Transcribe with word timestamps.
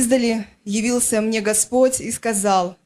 Издали 0.00 0.46
явился 0.64 1.20
мне 1.20 1.42
Господь 1.42 2.00
и 2.00 2.10
сказал, 2.10 2.78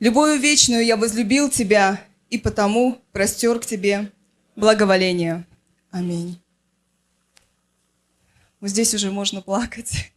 «Любою 0.00 0.36
вечную 0.40 0.84
я 0.84 0.96
возлюбил 0.96 1.48
тебя, 1.48 2.04
и 2.28 2.38
потому 2.38 3.00
простер 3.12 3.60
к 3.60 3.66
тебе 3.66 4.10
благоволение». 4.56 5.46
Аминь. 5.92 6.42
Вот 8.58 8.70
здесь 8.70 8.92
уже 8.94 9.12
можно 9.12 9.42
плакать. 9.42 10.12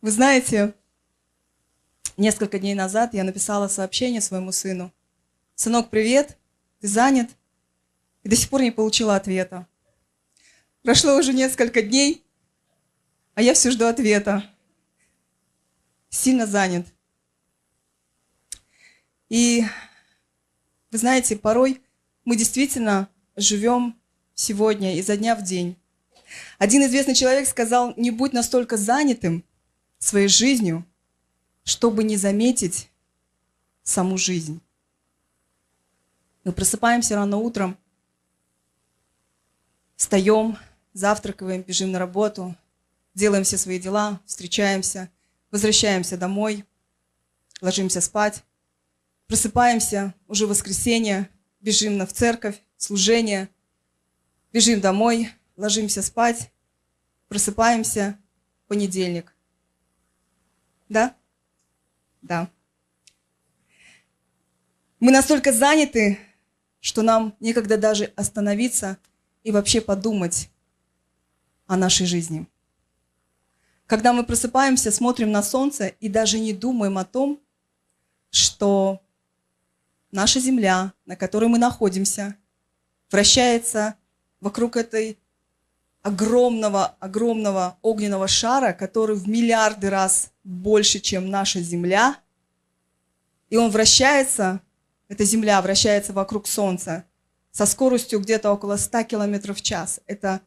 Вы 0.00 0.12
знаете, 0.12 0.74
несколько 2.16 2.60
дней 2.60 2.76
назад 2.76 3.14
я 3.14 3.24
написала 3.24 3.66
сообщение 3.66 4.20
своему 4.20 4.52
сыну. 4.52 4.92
«Сынок, 5.56 5.90
привет, 5.90 6.38
ты 6.80 6.86
занят?» 6.86 7.30
И 8.22 8.28
до 8.28 8.36
сих 8.36 8.48
пор 8.48 8.62
не 8.62 8.70
получила 8.70 9.16
ответа. 9.16 9.66
Прошло 10.84 11.16
уже 11.16 11.32
несколько 11.32 11.82
дней, 11.82 12.24
а 13.38 13.40
я 13.40 13.54
все 13.54 13.70
жду 13.70 13.86
ответа. 13.86 14.42
Сильно 16.10 16.44
занят. 16.44 16.88
И 19.28 19.64
вы 20.90 20.98
знаете, 20.98 21.36
порой 21.36 21.80
мы 22.24 22.34
действительно 22.34 23.08
живем 23.36 23.96
сегодня 24.34 24.96
изо 24.96 25.16
дня 25.16 25.36
в 25.36 25.44
день. 25.44 25.76
Один 26.58 26.82
известный 26.86 27.14
человек 27.14 27.46
сказал, 27.46 27.94
не 27.96 28.10
будь 28.10 28.32
настолько 28.32 28.76
занятым 28.76 29.44
своей 29.98 30.26
жизнью, 30.26 30.84
чтобы 31.62 32.02
не 32.02 32.16
заметить 32.16 32.90
саму 33.84 34.18
жизнь. 34.18 34.60
Мы 36.42 36.50
просыпаемся 36.50 37.14
рано 37.14 37.36
утром, 37.36 37.78
встаем, 39.94 40.58
завтракаем, 40.92 41.62
бежим 41.62 41.92
на 41.92 42.00
работу– 42.00 42.56
делаем 43.18 43.42
все 43.42 43.58
свои 43.58 43.78
дела, 43.80 44.20
встречаемся, 44.24 45.10
возвращаемся 45.50 46.16
домой, 46.16 46.64
ложимся 47.60 48.00
спать, 48.00 48.44
просыпаемся, 49.26 50.14
уже 50.28 50.46
воскресенье, 50.46 51.28
бежим 51.60 51.96
на 51.96 52.06
в 52.06 52.12
церковь, 52.12 52.62
служение, 52.76 53.48
бежим 54.52 54.80
домой, 54.80 55.30
ложимся 55.56 56.00
спать, 56.00 56.52
просыпаемся, 57.26 58.16
понедельник. 58.68 59.34
Да? 60.88 61.16
Да. 62.22 62.48
Мы 65.00 65.10
настолько 65.10 65.52
заняты, 65.52 66.18
что 66.80 67.02
нам 67.02 67.36
некогда 67.40 67.76
даже 67.76 68.12
остановиться 68.14 68.96
и 69.42 69.50
вообще 69.50 69.80
подумать 69.80 70.50
о 71.66 71.76
нашей 71.76 72.06
жизни. 72.06 72.46
Когда 73.88 74.12
мы 74.12 74.22
просыпаемся, 74.22 74.92
смотрим 74.92 75.32
на 75.32 75.42
солнце 75.42 75.86
и 75.86 76.10
даже 76.10 76.38
не 76.38 76.52
думаем 76.52 76.98
о 76.98 77.06
том, 77.06 77.40
что 78.28 79.00
наша 80.12 80.40
Земля, 80.40 80.92
на 81.06 81.16
которой 81.16 81.48
мы 81.48 81.56
находимся, 81.56 82.36
вращается 83.10 83.94
вокруг 84.40 84.76
этой 84.76 85.18
огромного, 86.02 86.96
огромного 87.00 87.78
огненного 87.80 88.28
шара, 88.28 88.74
который 88.74 89.16
в 89.16 89.26
миллиарды 89.26 89.88
раз 89.88 90.32
больше, 90.44 91.00
чем 91.00 91.30
наша 91.30 91.62
Земля. 91.62 92.18
И 93.48 93.56
он 93.56 93.70
вращается, 93.70 94.60
эта 95.08 95.24
Земля 95.24 95.62
вращается 95.62 96.12
вокруг 96.12 96.46
Солнца 96.46 97.06
со 97.52 97.64
скоростью 97.64 98.20
где-то 98.20 98.52
около 98.52 98.76
100 98.76 99.04
км 99.04 99.54
в 99.54 99.62
час. 99.62 100.00
Это 100.06 100.42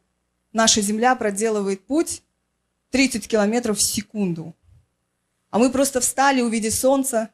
наша 0.52 0.80
Земля 0.80 1.16
проделывает 1.16 1.84
путь 1.84 2.22
30 2.92 3.26
километров 3.26 3.78
в 3.78 3.82
секунду. 3.82 4.54
А 5.50 5.58
мы 5.58 5.70
просто 5.72 6.00
встали, 6.00 6.42
увидев 6.42 6.74
солнце, 6.74 7.30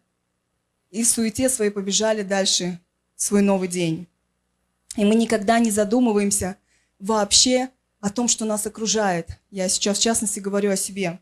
и 0.90 1.02
в 1.02 1.08
суете 1.08 1.48
своей 1.48 1.70
побежали 1.70 2.22
дальше 2.22 2.80
свой 3.16 3.42
новый 3.42 3.68
день. 3.68 4.06
И 4.96 5.04
мы 5.04 5.16
никогда 5.16 5.58
не 5.58 5.70
задумываемся 5.70 6.56
вообще 6.98 7.70
о 8.00 8.10
том, 8.10 8.28
что 8.28 8.44
нас 8.44 8.66
окружает. 8.66 9.38
Я 9.50 9.68
сейчас 9.68 9.98
в 9.98 10.02
частности 10.02 10.38
говорю 10.40 10.70
о 10.70 10.76
себе. 10.76 11.20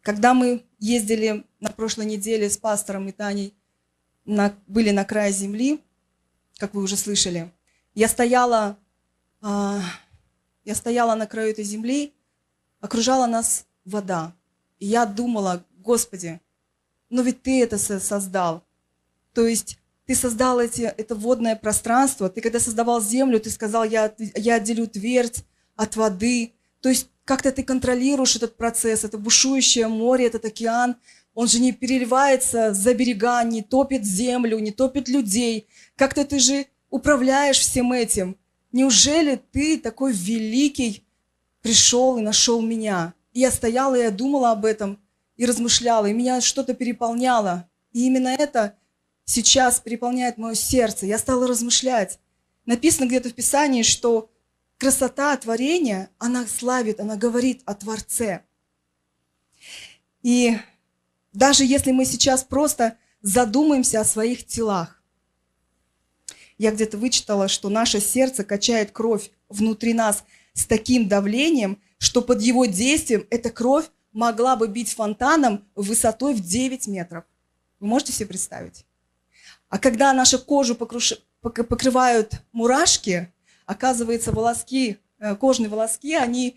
Когда 0.00 0.34
мы 0.34 0.64
ездили 0.78 1.44
на 1.60 1.70
прошлой 1.70 2.06
неделе 2.06 2.48
с 2.48 2.56
пастором 2.56 3.08
и 3.08 3.12
Таней, 3.12 3.54
на, 4.24 4.54
были 4.66 4.90
на 4.90 5.04
крае 5.04 5.32
земли, 5.32 5.80
как 6.56 6.74
вы 6.74 6.82
уже 6.82 6.96
слышали, 6.96 7.52
я 7.94 8.08
стояла 8.08 8.78
а, 9.42 9.80
я 10.66 10.74
стояла 10.74 11.14
на 11.14 11.26
краю 11.26 11.52
этой 11.52 11.64
земли, 11.64 12.12
окружала 12.80 13.26
нас 13.26 13.66
вода. 13.84 14.34
И 14.80 14.86
я 14.86 15.06
думала, 15.06 15.64
Господи, 15.78 16.40
но 17.08 17.22
ведь 17.22 17.42
Ты 17.42 17.62
это 17.62 17.78
создал. 17.78 18.64
То 19.32 19.46
есть 19.46 19.78
Ты 20.06 20.16
создал 20.16 20.58
эти, 20.58 20.82
это 20.82 21.14
водное 21.14 21.54
пространство. 21.54 22.28
Ты 22.28 22.40
когда 22.40 22.58
создавал 22.58 23.00
землю, 23.00 23.38
Ты 23.38 23.50
сказал, 23.50 23.84
я, 23.84 24.12
я 24.34 24.56
отделю 24.56 24.88
твердь 24.88 25.44
от 25.76 25.94
воды. 25.94 26.52
То 26.80 26.88
есть 26.88 27.08
как-то 27.24 27.52
Ты 27.52 27.62
контролируешь 27.62 28.34
этот 28.34 28.56
процесс. 28.56 29.04
Это 29.04 29.18
бушующее 29.18 29.86
море, 29.86 30.26
этот 30.26 30.46
океан. 30.46 30.96
Он 31.32 31.46
же 31.46 31.60
не 31.60 31.70
переливается 31.70 32.74
за 32.74 32.92
берега, 32.92 33.44
не 33.44 33.62
топит 33.62 34.04
землю, 34.04 34.58
не 34.58 34.72
топит 34.72 35.08
людей. 35.08 35.68
Как-то 35.94 36.24
Ты 36.24 36.40
же 36.40 36.66
управляешь 36.90 37.60
всем 37.60 37.92
этим. 37.92 38.36
Неужели 38.72 39.36
ты 39.36 39.78
такой 39.78 40.12
великий 40.12 41.04
пришел 41.62 42.18
и 42.18 42.22
нашел 42.22 42.60
меня? 42.60 43.14
И 43.32 43.40
я 43.40 43.50
стояла, 43.50 43.94
и 43.94 44.02
я 44.02 44.10
думала 44.10 44.50
об 44.52 44.64
этом, 44.64 44.98
и 45.36 45.46
размышляла, 45.46 46.06
и 46.06 46.12
меня 46.12 46.40
что-то 46.40 46.74
переполняло. 46.74 47.68
И 47.92 48.06
именно 48.06 48.28
это 48.28 48.76
сейчас 49.24 49.80
переполняет 49.80 50.38
мое 50.38 50.54
сердце. 50.54 51.06
Я 51.06 51.18
стала 51.18 51.46
размышлять. 51.46 52.18
Написано 52.64 53.06
где-то 53.06 53.28
в 53.28 53.34
Писании, 53.34 53.82
что 53.82 54.30
красота 54.78 55.36
творения, 55.36 56.10
она 56.18 56.46
славит, 56.46 57.00
она 57.00 57.16
говорит 57.16 57.62
о 57.64 57.74
Творце. 57.74 58.42
И 60.22 60.58
даже 61.32 61.64
если 61.64 61.92
мы 61.92 62.04
сейчас 62.04 62.42
просто 62.42 62.96
задумаемся 63.22 64.00
о 64.00 64.04
своих 64.04 64.46
телах, 64.46 64.95
я 66.58 66.70
где-то 66.70 66.96
вычитала, 66.96 67.48
что 67.48 67.68
наше 67.68 68.00
сердце 68.00 68.44
качает 68.44 68.90
кровь 68.90 69.30
внутри 69.48 69.94
нас 69.94 70.24
с 70.54 70.66
таким 70.66 71.08
давлением, 71.08 71.80
что 71.98 72.22
под 72.22 72.40
его 72.40 72.64
действием 72.66 73.26
эта 73.30 73.50
кровь 73.50 73.86
могла 74.12 74.56
бы 74.56 74.68
бить 74.68 74.94
фонтаном 74.94 75.64
высотой 75.74 76.34
в 76.34 76.40
9 76.40 76.86
метров. 76.86 77.24
Вы 77.80 77.88
можете 77.88 78.12
себе 78.12 78.26
представить? 78.26 78.86
А 79.68 79.78
когда 79.78 80.12
нашу 80.12 80.38
кожу 80.38 80.74
покруш... 80.74 81.14
покрывают 81.42 82.40
мурашки, 82.52 83.32
оказывается, 83.66 84.32
волоски, 84.32 84.98
э, 85.18 85.34
кожные 85.36 85.68
волоски, 85.68 86.14
они 86.14 86.56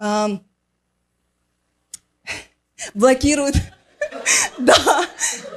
э, 0.00 0.26
блокируют, 2.94 3.56
да, 4.58 5.06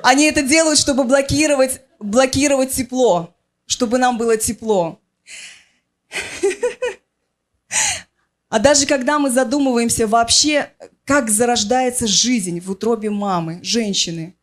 они 0.04 0.26
это 0.26 0.44
делают, 0.44 0.78
чтобы 0.78 1.06
блокировать, 1.06 1.82
блокировать 2.00 2.72
тепло 2.72 3.34
чтобы 3.70 4.00
нам 4.00 4.18
было 4.18 4.36
тепло. 4.36 5.00
А 8.50 8.58
даже 8.58 8.88
когда 8.88 9.20
мы 9.20 9.30
задумываемся 9.30 10.08
вообще, 10.08 10.74
как 11.06 11.30
зарождается 11.30 12.08
жизнь 12.08 12.60
в 12.62 12.72
утробе 12.72 13.12
мамы, 13.12 13.60
женщины. 13.62 14.36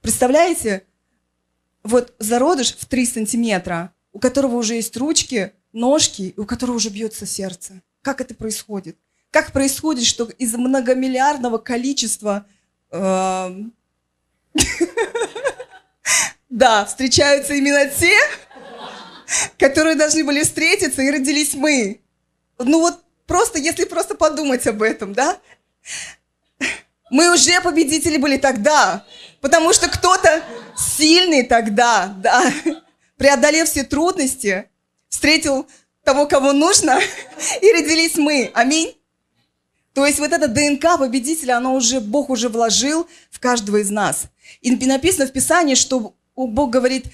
Представляете, 0.00 0.84
вот 1.82 2.14
зародыш 2.20 2.76
в 2.76 2.86
3 2.86 3.06
сантиметра, 3.06 3.92
у 4.12 4.20
которого 4.20 4.56
уже 4.56 4.76
есть 4.76 4.96
ручки, 4.96 5.52
ножки, 5.72 6.22
и 6.36 6.40
у 6.40 6.46
которого 6.46 6.76
уже 6.76 6.88
бьется 6.88 7.26
сердце. 7.26 7.82
Как 8.00 8.20
это 8.20 8.32
происходит? 8.36 8.96
Как 9.32 9.50
происходит, 9.50 10.04
что 10.04 10.26
из 10.26 10.54
многомиллиардного 10.54 11.58
количества 11.58 12.46
э, 12.92 13.62
Да, 16.48 16.84
встречаются 16.84 17.54
именно 17.54 17.86
те, 17.86 18.16
которые 19.58 19.96
должны 19.96 20.24
были 20.24 20.42
встретиться, 20.42 21.02
и 21.02 21.10
родились 21.10 21.54
мы. 21.54 22.00
Ну 22.58 22.80
вот 22.80 23.00
просто, 23.26 23.58
если 23.58 23.84
просто 23.84 24.14
подумать 24.14 24.66
об 24.66 24.82
этом, 24.82 25.12
да? 25.12 25.38
Мы 27.10 27.32
уже 27.32 27.60
победители 27.60 28.16
были 28.16 28.36
тогда, 28.36 29.04
потому 29.40 29.72
что 29.72 29.88
кто-то 29.88 30.42
сильный 30.76 31.42
тогда, 31.44 32.14
да, 32.18 32.52
преодолев 33.16 33.68
все 33.68 33.84
трудности, 33.84 34.68
встретил 35.08 35.68
того, 36.04 36.26
кого 36.26 36.52
нужно, 36.52 37.00
и 37.60 37.72
родились 37.72 38.16
мы. 38.16 38.50
Аминь. 38.54 38.96
То 39.94 40.04
есть 40.04 40.18
вот 40.18 40.32
это 40.32 40.46
ДНК 40.46 40.98
победителя, 40.98 41.56
оно 41.56 41.74
уже, 41.74 42.00
Бог 42.00 42.28
уже 42.28 42.48
вложил 42.48 43.08
в 43.30 43.40
каждого 43.40 43.78
из 43.78 43.90
нас. 43.90 44.24
И 44.60 44.70
написано 44.86 45.26
в 45.26 45.32
Писании, 45.32 45.74
что 45.74 46.14
Бог 46.36 46.70
говорит, 46.70 47.06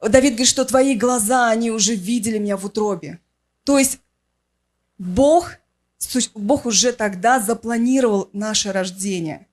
Давид 0.00 0.34
говорит, 0.34 0.48
что 0.48 0.64
твои 0.64 0.94
глаза, 0.94 1.50
они 1.50 1.70
уже 1.70 1.94
видели 1.94 2.38
меня 2.38 2.56
в 2.56 2.64
утробе. 2.64 3.20
То 3.64 3.78
есть 3.78 3.98
Бог 4.98 5.50
Бог 6.34 6.66
уже 6.66 6.92
тогда 6.92 7.40
запланировал 7.40 8.28
наше 8.32 8.72
рождение. 8.72 9.46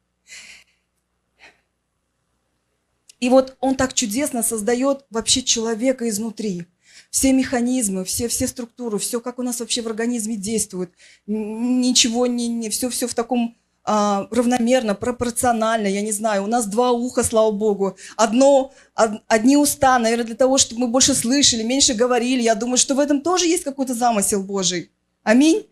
И 3.20 3.30
вот 3.30 3.56
Он 3.60 3.76
так 3.76 3.94
чудесно 3.94 4.44
создает 4.44 5.06
вообще 5.10 5.44
человека 5.44 6.10
изнутри. 6.10 6.66
Все 7.12 7.34
механизмы, 7.34 8.06
все, 8.06 8.28
все 8.28 8.48
структуры, 8.48 8.98
все, 8.98 9.20
как 9.20 9.38
у 9.38 9.44
нас 9.44 9.60
вообще 9.60 9.82
в 9.82 9.88
организме 9.88 10.38
действует. 10.38 10.92
Ничего 11.28 12.26
не, 12.26 12.48
не 12.48 12.70
все, 12.70 12.90
все 12.90 13.08
в 13.08 13.14
таком 13.14 13.56
а, 13.84 14.28
равномерно, 14.32 14.94
пропорционально, 14.96 15.88
я 15.88 16.02
не 16.02 16.12
знаю. 16.12 16.44
У 16.44 16.48
нас 16.48 16.66
два 16.66 16.92
уха, 16.92 17.24
слава 17.24 17.52
Богу. 17.52 17.98
Одно, 18.16 18.74
од, 18.96 19.12
одни 19.28 19.58
уста, 19.58 19.98
наверное, 19.98 20.26
для 20.26 20.36
того, 20.36 20.58
чтобы 20.58 20.82
мы 20.82 20.88
больше 20.88 21.16
слышали, 21.16 21.64
меньше 21.64 21.94
говорили. 21.94 22.42
Я 22.42 22.56
думаю, 22.56 22.78
что 22.78 22.94
в 22.96 23.00
этом 23.00 23.22
тоже 23.22 23.48
есть 23.48 23.64
какой-то 23.64 23.94
замысел 23.94 24.44
Божий. 24.44 24.92
Аминь. 25.24 25.66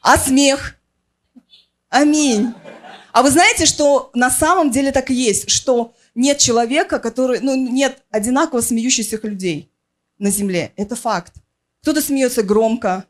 А 0.00 0.16
смех? 0.18 0.76
Аминь. 1.88 2.54
А 3.12 3.22
вы 3.22 3.30
знаете, 3.30 3.66
что 3.66 4.10
на 4.14 4.30
самом 4.30 4.70
деле 4.70 4.92
так 4.92 5.10
и 5.10 5.14
есть, 5.14 5.50
что 5.50 5.94
нет 6.14 6.38
человека, 6.38 6.98
который, 6.98 7.40
ну, 7.40 7.54
нет 7.54 8.02
одинаково 8.10 8.60
смеющихся 8.60 9.18
людей 9.22 9.70
на 10.18 10.30
земле. 10.30 10.72
Это 10.76 10.96
факт. 10.96 11.34
Кто-то 11.82 12.00
смеется 12.00 12.42
громко, 12.42 13.04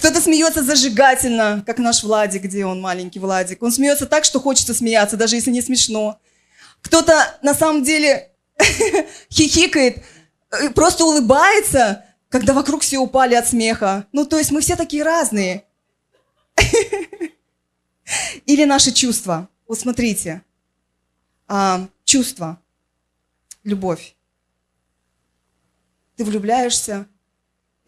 кто-то 0.00 0.18
смеется 0.22 0.62
зажигательно, 0.62 1.62
как 1.66 1.76
наш 1.76 2.02
Владик, 2.02 2.44
где 2.44 2.64
он, 2.64 2.80
маленький 2.80 3.18
Владик. 3.18 3.62
Он 3.62 3.70
смеется 3.70 4.06
так, 4.06 4.24
что 4.24 4.40
хочется 4.40 4.72
смеяться, 4.72 5.18
даже 5.18 5.36
если 5.36 5.50
не 5.50 5.60
смешно. 5.60 6.18
Кто-то 6.80 7.38
на 7.42 7.52
самом 7.52 7.84
деле 7.84 8.30
хихикает, 9.30 10.02
э, 10.52 10.70
просто 10.70 11.04
улыбается, 11.04 12.06
когда 12.30 12.54
вокруг 12.54 12.80
все 12.80 12.96
упали 12.96 13.34
от 13.34 13.46
смеха. 13.46 14.06
Ну, 14.12 14.24
то 14.24 14.38
есть 14.38 14.50
мы 14.50 14.62
все 14.62 14.74
такие 14.74 15.02
разные. 15.02 15.64
Или 18.46 18.64
наши 18.64 18.92
чувства. 18.92 19.50
Вот 19.68 19.78
смотрите. 19.78 20.40
А, 21.46 21.86
чувства. 22.06 22.58
Любовь. 23.64 24.16
Ты 26.16 26.24
влюбляешься, 26.24 27.06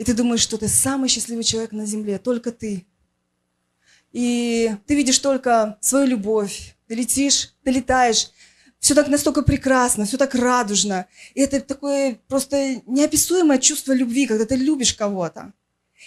и 0.02 0.04
ты 0.04 0.14
думаешь, 0.14 0.40
что 0.40 0.58
ты 0.58 0.66
самый 0.66 1.08
счастливый 1.08 1.44
человек 1.44 1.70
на 1.70 1.86
земле, 1.86 2.18
только 2.18 2.50
ты. 2.50 2.84
И 4.10 4.74
ты 4.84 4.96
видишь 4.96 5.20
только 5.20 5.78
свою 5.80 6.08
любовь, 6.08 6.74
ты 6.88 6.96
летишь, 6.96 7.54
ты 7.62 7.70
летаешь, 7.70 8.32
все 8.80 8.96
так 8.96 9.06
настолько 9.06 9.42
прекрасно, 9.42 10.04
все 10.04 10.16
так 10.16 10.34
радужно. 10.34 11.06
И 11.34 11.40
это 11.40 11.60
такое 11.60 12.18
просто 12.26 12.82
неописуемое 12.84 13.58
чувство 13.58 13.92
любви, 13.92 14.26
когда 14.26 14.44
ты 14.44 14.56
любишь 14.56 14.92
кого-то. 14.92 15.52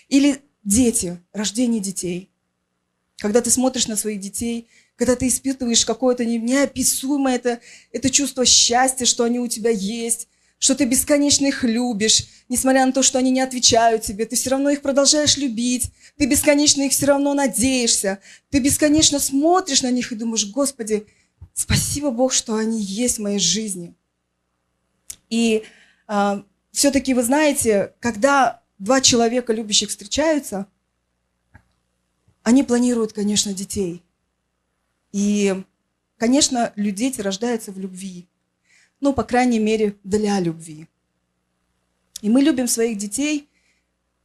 Или 0.09 0.41
дети, 0.65 1.18
рождение 1.31 1.80
детей. 1.80 2.30
Когда 3.19 3.39
ты 3.39 3.50
смотришь 3.50 3.88
на 3.88 3.95
своих 3.95 4.19
детей, 4.19 4.68
когда 4.98 5.15
ты 5.15 5.30
испытываешь 5.30 5.86
какое-то 5.86 6.25
неописуемое 6.25 7.36
это, 7.38 7.62
это 7.94 8.09
чувство 8.09 8.44
счастья, 8.44 9.06
что 9.06 9.24
они 9.24 9.39
у 9.39 9.48
тебя 9.48 9.69
есть, 9.69 10.27
что 10.65 10.73
ты 10.73 10.85
бесконечно 10.85 11.45
их 11.45 11.63
любишь, 11.63 12.25
несмотря 12.50 12.88
на 12.88 12.91
то, 12.91 13.03
что 13.03 13.19
они 13.19 13.29
не 13.29 13.41
отвечают 13.41 14.01
тебе, 14.01 14.25
ты 14.25 14.35
все 14.35 14.50
равно 14.50 14.71
их 14.71 14.81
продолжаешь 14.81 15.38
любить, 15.38 15.91
ты 16.17 16.25
бесконечно 16.25 16.81
их 16.81 16.91
все 16.91 17.06
равно 17.06 17.35
надеешься, 17.35 18.17
ты 18.50 18.57
бесконечно 18.57 19.19
смотришь 19.19 19.83
на 19.83 19.91
них 19.91 20.12
и 20.12 20.15
думаешь, 20.15 20.47
Господи, 20.47 21.06
спасибо 21.53 22.09
Бог, 22.09 22.33
что 22.33 22.56
они 22.56 22.81
есть 22.81 23.19
в 23.19 23.21
моей 23.21 23.38
жизни. 23.38 23.94
И 25.29 25.62
а, 26.07 26.44
все-таки 26.71 27.13
вы 27.13 27.21
знаете, 27.21 27.94
когда 28.00 28.63
два 28.79 29.01
человека 29.01 29.53
любящих 29.53 29.89
встречаются, 29.89 30.65
они 32.41 32.63
планируют, 32.63 33.13
конечно, 33.13 33.53
детей. 33.53 34.01
И, 35.12 35.63
конечно, 36.17 36.73
дети 36.75 37.21
рождаются 37.21 37.71
в 37.71 37.77
любви 37.77 38.27
ну, 39.00 39.13
по 39.13 39.24
крайней 39.24 39.59
мере, 39.59 39.95
для 40.03 40.39
любви. 40.39 40.88
И 42.21 42.30
мы 42.30 42.42
любим 42.42 42.68
своих 42.68 42.97
детей. 42.97 43.50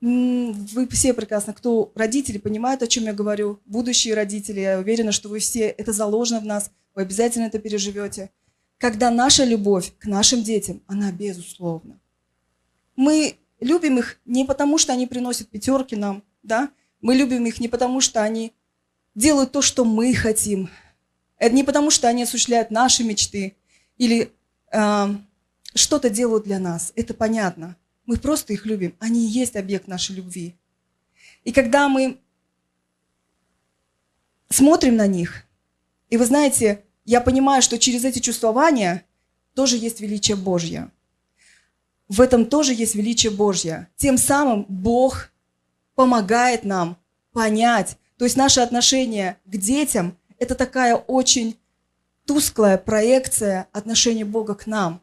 Вы 0.01 0.89
все 0.89 1.13
прекрасно, 1.13 1.53
кто 1.53 1.93
родители, 1.95 2.39
понимают, 2.39 2.83
о 2.83 2.87
чем 2.87 3.05
я 3.05 3.13
говорю. 3.13 3.61
Будущие 3.67 4.15
родители, 4.15 4.61
я 4.61 4.79
уверена, 4.79 5.13
что 5.13 5.29
вы 5.29 5.41
все, 5.41 5.69
это 5.69 5.93
заложено 5.93 6.41
в 6.41 6.47
нас, 6.47 6.71
вы 6.95 7.03
обязательно 7.03 7.45
это 7.45 7.59
переживете. 7.59 8.31
Когда 8.79 9.11
наша 9.11 9.45
любовь 9.45 9.93
к 9.99 10.07
нашим 10.07 10.43
детям, 10.43 10.83
она 10.87 11.13
безусловна. 11.13 12.01
Мы 12.97 13.37
любим 13.61 13.99
их 13.99 14.19
не 14.25 14.47
потому, 14.47 14.79
что 14.79 14.95
они 14.95 15.07
приносят 15.07 15.49
пятерки 15.49 15.97
нам, 15.97 16.23
да? 16.43 16.71
Мы 17.03 17.15
любим 17.15 17.45
их 17.47 17.61
не 17.61 17.69
потому, 17.69 18.01
что 18.01 18.23
они 18.23 18.53
делают 19.15 19.53
то, 19.53 19.61
что 19.61 19.85
мы 19.85 20.15
хотим. 20.15 20.71
Это 21.37 21.55
не 21.55 21.65
потому, 21.65 21.91
что 21.91 22.09
они 22.09 22.23
осуществляют 22.23 22.71
наши 22.71 23.05
мечты 23.05 23.57
или 23.99 24.33
что-то 24.71 26.11
делают 26.11 26.45
для 26.45 26.59
нас. 26.59 26.93
Это 26.97 27.15
понятно. 27.15 27.77
Мы 28.07 28.17
просто 28.17 28.53
их 28.53 28.67
любим. 28.67 28.95
Они 28.99 29.27
и 29.27 29.31
есть 29.31 29.57
объект 29.57 29.87
нашей 29.87 30.17
любви. 30.17 30.57
И 31.45 31.53
когда 31.53 31.89
мы 31.89 32.19
смотрим 34.49 34.97
на 34.97 35.07
них, 35.07 35.45
и 36.09 36.17
вы 36.17 36.25
знаете, 36.27 36.85
я 37.05 37.21
понимаю, 37.21 37.63
что 37.63 37.79
через 37.79 38.05
эти 38.05 38.19
чувствования 38.19 39.05
тоже 39.55 39.77
есть 39.77 40.01
величие 40.01 40.37
Божье. 40.37 40.91
В 42.09 42.21
этом 42.21 42.47
тоже 42.47 42.75
есть 42.75 42.97
величие 42.97 43.31
Божье. 43.31 43.89
Тем 43.97 44.19
самым 44.19 44.67
Бог 44.69 45.31
помогает 45.95 46.65
нам 46.65 46.97
понять. 47.33 47.97
То 48.17 48.25
есть 48.25 48.37
наше 48.37 48.61
отношение 48.61 49.39
к 49.45 49.57
детям– 49.57 50.17
это 50.39 50.55
такая 50.55 50.97
очень 50.97 51.57
тусклая 52.31 52.79
проекция 52.79 53.67
отношения 53.73 54.25
Бога 54.25 54.55
к 54.55 54.69
нам. 54.69 55.03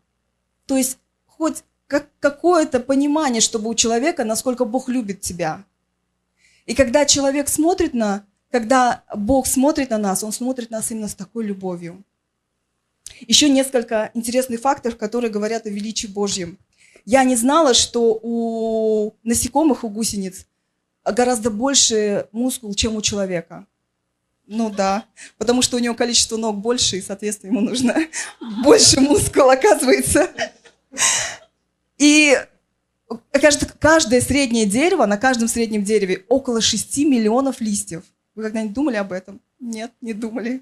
То 0.65 0.77
есть 0.77 0.97
хоть 1.25 1.65
как, 1.85 2.07
какое-то 2.21 2.79
понимание, 2.79 3.41
чтобы 3.41 3.69
у 3.69 3.75
человека, 3.75 4.23
насколько 4.23 4.63
Бог 4.63 4.87
любит 4.87 5.19
тебя. 5.19 5.65
И 6.65 6.73
когда 6.73 7.05
человек 7.05 7.49
смотрит 7.49 7.93
на, 7.93 8.25
когда 8.49 9.03
Бог 9.13 9.45
смотрит 9.45 9.89
на 9.89 9.97
нас, 9.97 10.23
Он 10.23 10.31
смотрит 10.31 10.71
на 10.71 10.77
нас 10.77 10.89
именно 10.89 11.09
с 11.09 11.15
такой 11.15 11.45
любовью. 11.45 12.01
Еще 13.27 13.49
несколько 13.49 14.09
интересных 14.13 14.61
факторов, 14.61 14.97
которые 14.97 15.29
говорят 15.29 15.65
о 15.65 15.69
величии 15.69 16.07
Божьем. 16.07 16.57
Я 17.03 17.25
не 17.25 17.35
знала, 17.35 17.73
что 17.73 18.17
у 18.23 19.15
насекомых, 19.23 19.83
у 19.83 19.89
гусениц 19.89 20.45
гораздо 21.03 21.49
больше 21.49 22.29
мускул, 22.31 22.73
чем 22.73 22.95
у 22.95 23.01
человека. 23.01 23.67
Ну 24.47 24.69
да, 24.69 25.05
потому 25.37 25.61
что 25.61 25.75
у 25.75 25.79
него 25.79 25.93
количество 25.93 26.37
ног 26.37 26.57
больше, 26.57 26.97
и, 26.97 27.01
соответственно, 27.01 27.51
ему 27.51 27.61
нужно 27.61 27.95
больше 28.63 29.01
мускул, 29.01 29.49
оказывается. 29.49 30.31
И 31.97 32.37
каждое, 33.33 33.69
каждое 33.79 34.21
среднее 34.21 34.65
дерево, 34.65 35.05
на 35.05 35.17
каждом 35.17 35.49
среднем 35.49 35.83
дереве 35.83 36.23
около 36.29 36.61
6 36.61 36.97
миллионов 36.99 37.59
листьев. 37.59 38.03
Вы 38.35 38.43
когда-нибудь 38.43 38.73
думали 38.73 38.95
об 38.95 39.11
этом? 39.11 39.41
Нет, 39.59 39.91
не 39.99 40.13
думали. 40.13 40.61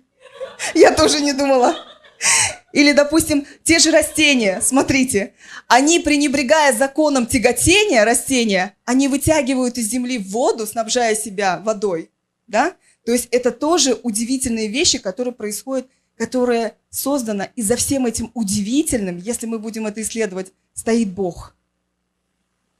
Я 0.73 0.91
тоже 0.91 1.21
не 1.21 1.33
думала. 1.33 1.75
Или, 2.73 2.91
допустим, 2.91 3.45
те 3.63 3.79
же 3.79 3.91
растения, 3.91 4.61
смотрите, 4.61 5.33
они, 5.67 5.99
пренебрегая 5.99 6.73
законом 6.73 7.27
тяготения 7.27 8.03
растения, 8.03 8.75
они 8.85 9.07
вытягивают 9.07 9.77
из 9.77 9.87
земли 9.87 10.17
воду, 10.17 10.65
снабжая 10.65 11.15
себя 11.15 11.61
водой, 11.63 12.09
да? 12.47 12.73
То 13.05 13.11
есть 13.11 13.27
это 13.31 13.51
тоже 13.51 13.93
удивительные 13.93 14.67
вещи, 14.67 14.97
которые 14.97 15.33
происходят, 15.33 15.87
которые 16.17 16.75
созданы. 16.89 17.51
И 17.55 17.61
за 17.61 17.75
всем 17.75 18.07
этим 18.07 18.31
удивительным, 18.33 19.17
если 19.17 19.45
мы 19.45 19.59
будем 19.59 19.85
это 19.85 20.01
исследовать, 20.01 20.51
стоит 20.73 21.13
Бог. 21.13 21.55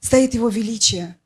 Стоит 0.00 0.34
Его 0.34 0.48
величие. 0.48 1.16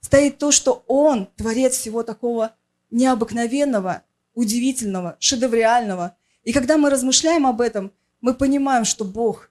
Стоит 0.00 0.38
то, 0.38 0.50
что 0.50 0.84
Он 0.88 1.28
творец 1.36 1.76
всего 1.76 2.02
такого 2.02 2.56
необыкновенного, 2.90 4.02
удивительного, 4.34 5.16
шедевриального. 5.20 6.16
И 6.42 6.52
когда 6.52 6.78
мы 6.78 6.90
размышляем 6.90 7.46
об 7.46 7.60
этом, 7.60 7.92
мы 8.20 8.34
понимаем, 8.34 8.84
что 8.84 9.04
Бог, 9.04 9.48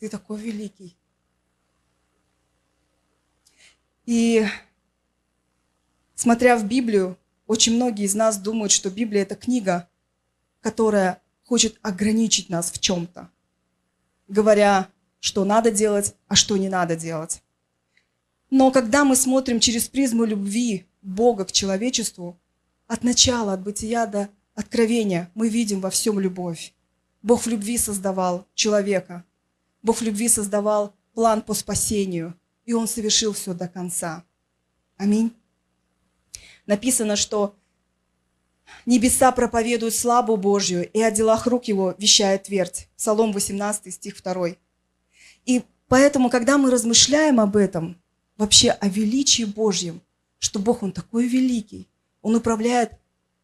Ты 0.00 0.08
такой 0.08 0.40
великий. 0.40 0.96
И 4.06 4.46
смотря 6.14 6.56
в 6.56 6.64
Библию, 6.66 7.18
очень 7.46 7.76
многие 7.76 8.04
из 8.04 8.14
нас 8.14 8.38
думают, 8.38 8.72
что 8.72 8.90
Библия– 8.90 9.22
это 9.24 9.34
книга, 9.34 9.88
которая 10.60 11.22
хочет 11.44 11.78
ограничить 11.82 12.48
нас 12.48 12.70
в 12.70 12.80
чем-то, 12.80 13.30
говоря, 14.28 14.88
что 15.20 15.44
надо 15.44 15.70
делать, 15.70 16.14
а 16.28 16.34
что 16.34 16.56
не 16.56 16.68
надо 16.68 16.96
делать. 16.96 17.42
Но 18.50 18.70
когда 18.70 19.04
мы 19.04 19.16
смотрим 19.16 19.60
через 19.60 19.88
призму 19.88 20.24
любви 20.24 20.86
Бога 21.02 21.44
к 21.44 21.52
человечеству, 21.52 22.38
от 22.86 23.02
начала, 23.02 23.54
от 23.54 23.62
бытия 23.62 24.06
до 24.06 24.28
откровения, 24.54 25.30
мы 25.34 25.48
видим 25.48 25.80
во 25.80 25.90
всем 25.90 26.20
любовь. 26.20 26.72
Бог 27.22 27.42
в 27.42 27.46
любви 27.46 27.78
создавал 27.78 28.46
человека. 28.54 29.24
Бог 29.82 29.98
в 29.98 30.02
любви 30.02 30.28
создавал 30.28 30.94
план 31.14 31.42
по 31.42 31.54
спасению, 31.54 32.38
и 32.64 32.72
Он 32.72 32.86
совершил 32.86 33.32
все 33.32 33.54
до 33.54 33.68
конца. 33.68 34.24
Аминь. 34.96 35.34
Написано, 36.66 37.16
что 37.16 37.54
небеса 38.86 39.32
проповедуют 39.32 39.94
славу 39.94 40.36
Божью, 40.36 40.88
и 40.90 41.00
о 41.00 41.10
делах 41.10 41.46
рук 41.46 41.64
его 41.64 41.94
вещает 41.98 42.44
твердь. 42.44 42.88
Псалом 42.96 43.32
18, 43.32 43.92
стих 43.92 44.22
2. 44.22 44.56
И 45.46 45.62
поэтому, 45.88 46.30
когда 46.30 46.58
мы 46.58 46.70
размышляем 46.70 47.40
об 47.40 47.56
этом, 47.56 48.00
вообще 48.36 48.70
о 48.70 48.88
величии 48.88 49.44
Божьем, 49.44 50.00
что 50.38 50.58
Бог, 50.58 50.82
Он 50.82 50.92
такой 50.92 51.26
великий, 51.26 51.88
Он 52.22 52.34
управляет, 52.34 52.92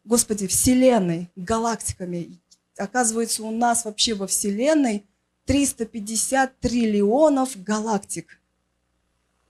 Господи, 0.03 0.47
Вселенной, 0.47 1.29
галактиками. 1.35 2.39
Оказывается, 2.77 3.43
у 3.43 3.51
нас 3.51 3.85
вообще 3.85 4.15
во 4.15 4.27
Вселенной 4.27 5.05
350 5.45 6.59
триллионов 6.59 7.61
галактик. 7.61 8.39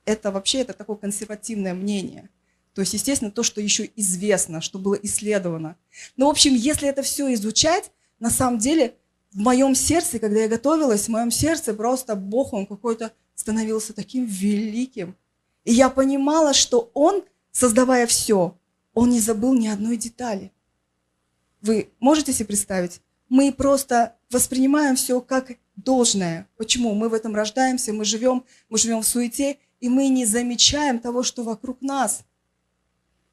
Это 0.06 0.32
вообще 0.32 0.60
это 0.60 0.74
такое 0.74 0.98
консервативное 0.98 1.74
мнение. 1.74 2.30
То 2.74 2.82
есть, 2.82 2.94
естественно, 2.94 3.32
то, 3.32 3.44
что 3.44 3.60
еще 3.60 3.90
известно, 3.96 4.62
что 4.62 4.80
было 4.80 4.96
исследовано. 4.96 5.76
Но, 6.16 6.28
в 6.28 6.30
общем, 6.30 6.54
если 6.56 6.88
это 6.88 7.02
все 7.02 7.34
изучать, 7.34 7.92
на 8.20 8.30
самом 8.30 8.60
деле 8.60 8.96
в 9.34 9.40
моем 9.40 9.76
сердце, 9.76 10.20
когда 10.20 10.42
я 10.42 10.48
готовилась, 10.48 11.06
в 11.06 11.10
моем 11.10 11.32
сердце 11.32 11.74
просто 11.74 12.16
Бог, 12.16 12.54
Он 12.54 12.66
какой-то 12.66 13.12
становился 13.36 13.94
таким 13.94 14.26
великим. 14.26 15.16
И 15.66 15.74
я 15.74 15.90
понимала, 15.90 16.54
что 16.54 16.92
Он, 16.94 17.24
создавая 17.52 18.08
все, 18.08 18.58
Он 18.94 19.10
не 19.10 19.20
забыл 19.20 19.54
ни 19.54 19.68
одной 19.68 19.98
детали. 19.98 20.52
Вы 21.62 21.90
можете 22.00 22.34
себе 22.34 22.48
представить? 22.48 23.02
Мы 23.30 23.52
просто 23.54 24.16
воспринимаем 24.30 24.96
все 24.96 25.22
как 25.22 25.52
должное. 25.76 26.48
Почему? 26.58 26.94
Мы 26.94 27.10
в 27.10 27.14
этом 27.14 27.36
рождаемся, 27.36 27.94
мы 27.94 28.06
живем, 28.06 28.44
мы 28.70 28.78
живем 28.78 29.02
в 29.02 29.08
суете, 29.08 29.58
и 29.80 29.90
мы 29.90 30.10
не 30.10 30.26
замечаем 30.26 31.00
того, 31.00 31.24
что 31.24 31.44
вокруг 31.44 31.82
нас. 31.82 32.24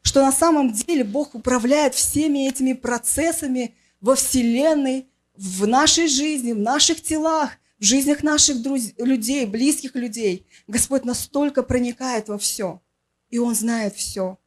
Что 0.08 0.22
на 0.22 0.32
самом 0.32 0.72
деле 0.72 1.04
Бог 1.04 1.34
управляет 1.34 1.94
всеми 1.94 2.48
этими 2.48 2.72
процессами 2.72 3.74
во 4.00 4.14
Вселенной, 4.14 5.06
в 5.36 5.66
нашей 5.66 6.08
жизни, 6.08 6.52
в 6.52 6.58
наших 6.58 7.02
телах, 7.02 7.50
в 7.78 7.84
жизнях 7.84 8.22
наших 8.22 8.56
друз- 8.56 8.94
людей, 8.96 9.44
близких 9.44 9.94
людей. 9.96 10.46
Господь 10.66 11.04
настолько 11.04 11.62
проникает 11.62 12.30
во 12.30 12.38
все, 12.38 12.80
и 13.28 13.38
Он 13.38 13.54
знает 13.54 13.96
все. 13.96 14.38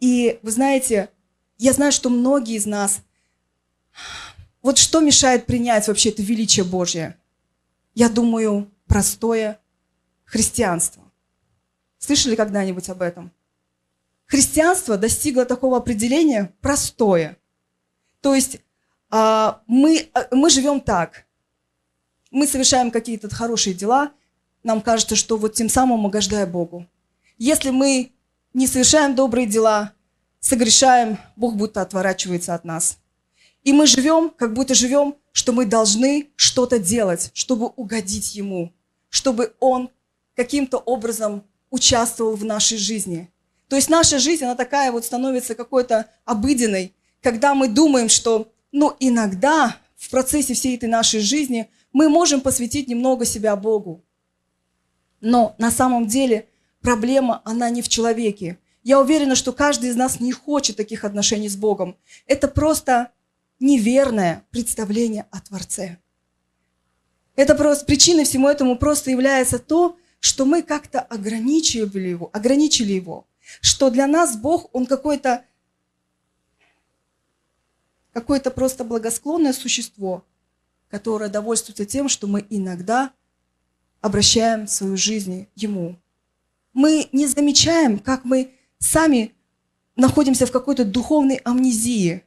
И 0.00 0.40
вы 0.42 0.50
знаете, 0.50 1.08
я 1.58 1.72
знаю, 1.72 1.92
что 1.92 2.10
многие 2.10 2.56
из 2.56 2.66
нас, 2.66 3.02
вот 4.62 4.78
что 4.78 4.98
мешает 4.98 5.46
принять 5.46 5.86
вообще 5.86 6.08
это 6.08 6.22
величие 6.24 6.64
Божье? 6.64 7.16
Я 7.94 8.08
думаю, 8.08 8.68
простое 8.88 9.60
христианство. 10.24 11.04
Слышали 11.98 12.34
когда-нибудь 12.34 12.88
об 12.88 13.00
этом? 13.00 13.30
Христианство 14.32 14.96
достигло 14.96 15.44
такого 15.44 15.76
определения 15.76 16.54
простое. 16.62 17.36
То 18.22 18.34
есть 18.34 18.60
а, 19.10 19.60
мы, 19.66 20.08
а, 20.14 20.34
мы 20.34 20.48
живем 20.48 20.80
так. 20.80 21.26
Мы 22.30 22.46
совершаем 22.46 22.90
какие-то 22.90 23.28
хорошие 23.28 23.74
дела, 23.74 24.12
нам 24.62 24.80
кажется, 24.80 25.16
что 25.16 25.36
вот 25.36 25.52
тем 25.52 25.68
самым 25.68 26.06
угождая 26.06 26.46
Богу. 26.46 26.86
Если 27.36 27.68
мы 27.68 28.12
не 28.54 28.66
совершаем 28.66 29.14
добрые 29.14 29.46
дела, 29.46 29.92
согрешаем, 30.40 31.18
Бог 31.36 31.56
будто 31.56 31.82
отворачивается 31.82 32.54
от 32.54 32.64
нас. 32.64 32.96
И 33.64 33.74
мы 33.74 33.86
живем, 33.86 34.30
как 34.30 34.54
будто 34.54 34.74
живем, 34.74 35.14
что 35.32 35.52
мы 35.52 35.66
должны 35.66 36.30
что-то 36.36 36.78
делать, 36.78 37.30
чтобы 37.34 37.66
угодить 37.66 38.34
Ему, 38.34 38.72
чтобы 39.10 39.52
Он 39.60 39.90
каким-то 40.34 40.78
образом 40.78 41.44
участвовал 41.68 42.34
в 42.34 42.46
нашей 42.46 42.78
жизни. 42.78 43.30
То 43.72 43.76
есть 43.76 43.88
наша 43.88 44.18
жизнь, 44.18 44.44
она 44.44 44.54
такая 44.54 44.92
вот 44.92 45.02
становится 45.02 45.54
какой-то 45.54 46.10
обыденной, 46.26 46.92
когда 47.22 47.54
мы 47.54 47.68
думаем, 47.68 48.10
что 48.10 48.52
но 48.70 48.94
иногда 49.00 49.78
в 49.96 50.10
процессе 50.10 50.52
всей 50.52 50.76
этой 50.76 50.90
нашей 50.90 51.20
жизни 51.20 51.70
мы 51.90 52.10
можем 52.10 52.42
посвятить 52.42 52.86
немного 52.86 53.24
себя 53.24 53.56
Богу. 53.56 54.04
Но 55.22 55.54
на 55.56 55.70
самом 55.70 56.06
деле 56.06 56.50
проблема, 56.82 57.40
она 57.46 57.70
не 57.70 57.80
в 57.80 57.88
человеке. 57.88 58.58
Я 58.82 59.00
уверена, 59.00 59.34
что 59.34 59.54
каждый 59.54 59.88
из 59.88 59.96
нас 59.96 60.20
не 60.20 60.32
хочет 60.32 60.76
таких 60.76 61.02
отношений 61.04 61.48
с 61.48 61.56
Богом. 61.56 61.96
Это 62.26 62.48
просто 62.48 63.10
неверное 63.58 64.44
представление 64.50 65.24
о 65.30 65.40
Творце. 65.40 65.96
Это 67.36 67.54
просто 67.54 67.86
причиной 67.86 68.24
всему 68.24 68.50
этому 68.50 68.76
просто 68.76 69.10
является 69.10 69.58
то, 69.58 69.96
что 70.20 70.44
мы 70.44 70.60
как-то 70.60 71.00
ограничили 71.00 72.08
его, 72.10 72.28
ограничили 72.34 72.92
его, 72.92 73.26
что 73.60 73.90
для 73.90 74.06
нас 74.06 74.36
Бог, 74.36 74.68
он 74.72 74.86
какой-то 74.86 75.44
какое-то 78.12 78.50
просто 78.50 78.84
благосклонное 78.84 79.52
существо, 79.52 80.24
которое 80.88 81.30
довольствуется 81.30 81.86
тем, 81.86 82.08
что 82.08 82.26
мы 82.26 82.44
иногда 82.50 83.12
обращаем 84.00 84.66
свою 84.66 84.96
жизнь 84.96 85.48
Ему. 85.54 85.96
Мы 86.74 87.08
не 87.12 87.26
замечаем, 87.26 87.98
как 87.98 88.24
мы 88.24 88.52
сами 88.78 89.32
находимся 89.96 90.46
в 90.46 90.52
какой-то 90.52 90.84
духовной 90.84 91.36
амнезии. 91.36 92.24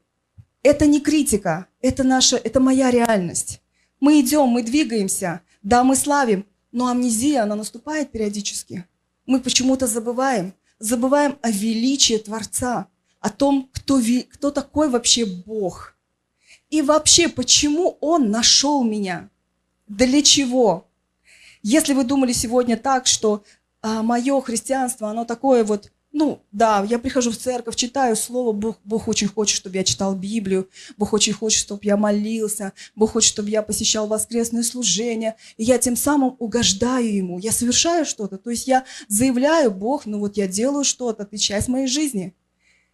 Это 0.64 0.88
не 0.88 1.00
критика, 1.00 1.68
это 1.82 2.04
наша, 2.04 2.38
это 2.38 2.60
моя 2.60 2.90
реальность. 2.90 3.62
Мы 4.00 4.22
идем, 4.22 4.48
мы 4.48 4.64
двигаемся, 4.64 5.42
да, 5.62 5.84
мы 5.84 5.96
славим, 5.96 6.46
но 6.72 6.88
амнезия, 6.88 7.44
она 7.44 7.56
наступает 7.56 8.12
периодически. 8.12 8.86
Мы 9.26 9.40
почему-то 9.40 9.88
забываем, 9.88 10.54
забываем 10.80 11.38
о 11.42 11.52
величии 11.52 12.18
Творца– 12.18 12.88
о 13.26 13.32
том, 13.32 13.72
кто, 13.74 14.00
кто 14.34 14.52
такой 14.52 14.88
вообще 14.88 15.26
Бог. 15.26 15.98
И 16.70 16.84
вообще, 16.84 17.28
почему 17.28 17.98
Он 18.00 18.30
нашел 18.30 18.84
меня? 18.84 19.32
Для 19.88 20.22
чего? 20.22 20.88
Если 21.64 21.96
вы 21.96 22.04
думали 22.04 22.34
сегодня 22.34 22.78
так, 22.78 23.08
что 23.08 23.44
а, 23.82 24.04
мое 24.04 24.40
христианство, 24.42 25.10
оно 25.10 25.26
такое 25.26 25.64
вот, 25.64 25.92
ну 26.16 26.42
да, 26.54 26.86
я 26.90 26.98
прихожу 26.98 27.30
в 27.30 27.38
церковь, 27.38 27.76
читаю 27.76 28.16
слово, 28.16 28.54
Бог, 28.54 28.78
Бог 28.86 29.10
очень 29.10 29.28
хочет, 29.28 29.58
чтобы 29.58 29.76
я 29.76 29.84
читал 29.84 30.16
Библию, 30.16 30.70
Бог 30.96 31.12
очень 31.12 31.34
хочет, 31.34 31.60
чтобы 31.60 31.82
я 31.84 31.98
молился, 31.98 32.72
Бог 32.96 33.12
хочет, 33.12 33.34
чтобы 33.34 33.50
я 33.50 33.62
посещал 33.62 34.08
воскресное 34.08 34.64
служение, 34.64 35.36
и 35.58 35.66
я 35.66 35.78
тем 35.78 35.98
самым 35.98 36.38
угождаю 36.40 37.14
Ему, 37.14 37.38
я 37.38 37.52
совершаю 37.52 38.06
что-то, 38.06 38.38
то 38.38 38.50
есть 38.50 38.66
я 38.66 38.86
заявляю, 39.10 39.72
Бог, 39.72 40.06
ну 40.06 40.20
вот 40.20 40.38
я 40.38 40.48
делаю 40.48 40.86
что-то, 40.86 41.26
ты 41.26 41.38
часть 41.38 41.68
моей 41.68 41.88
жизни– 41.88 42.34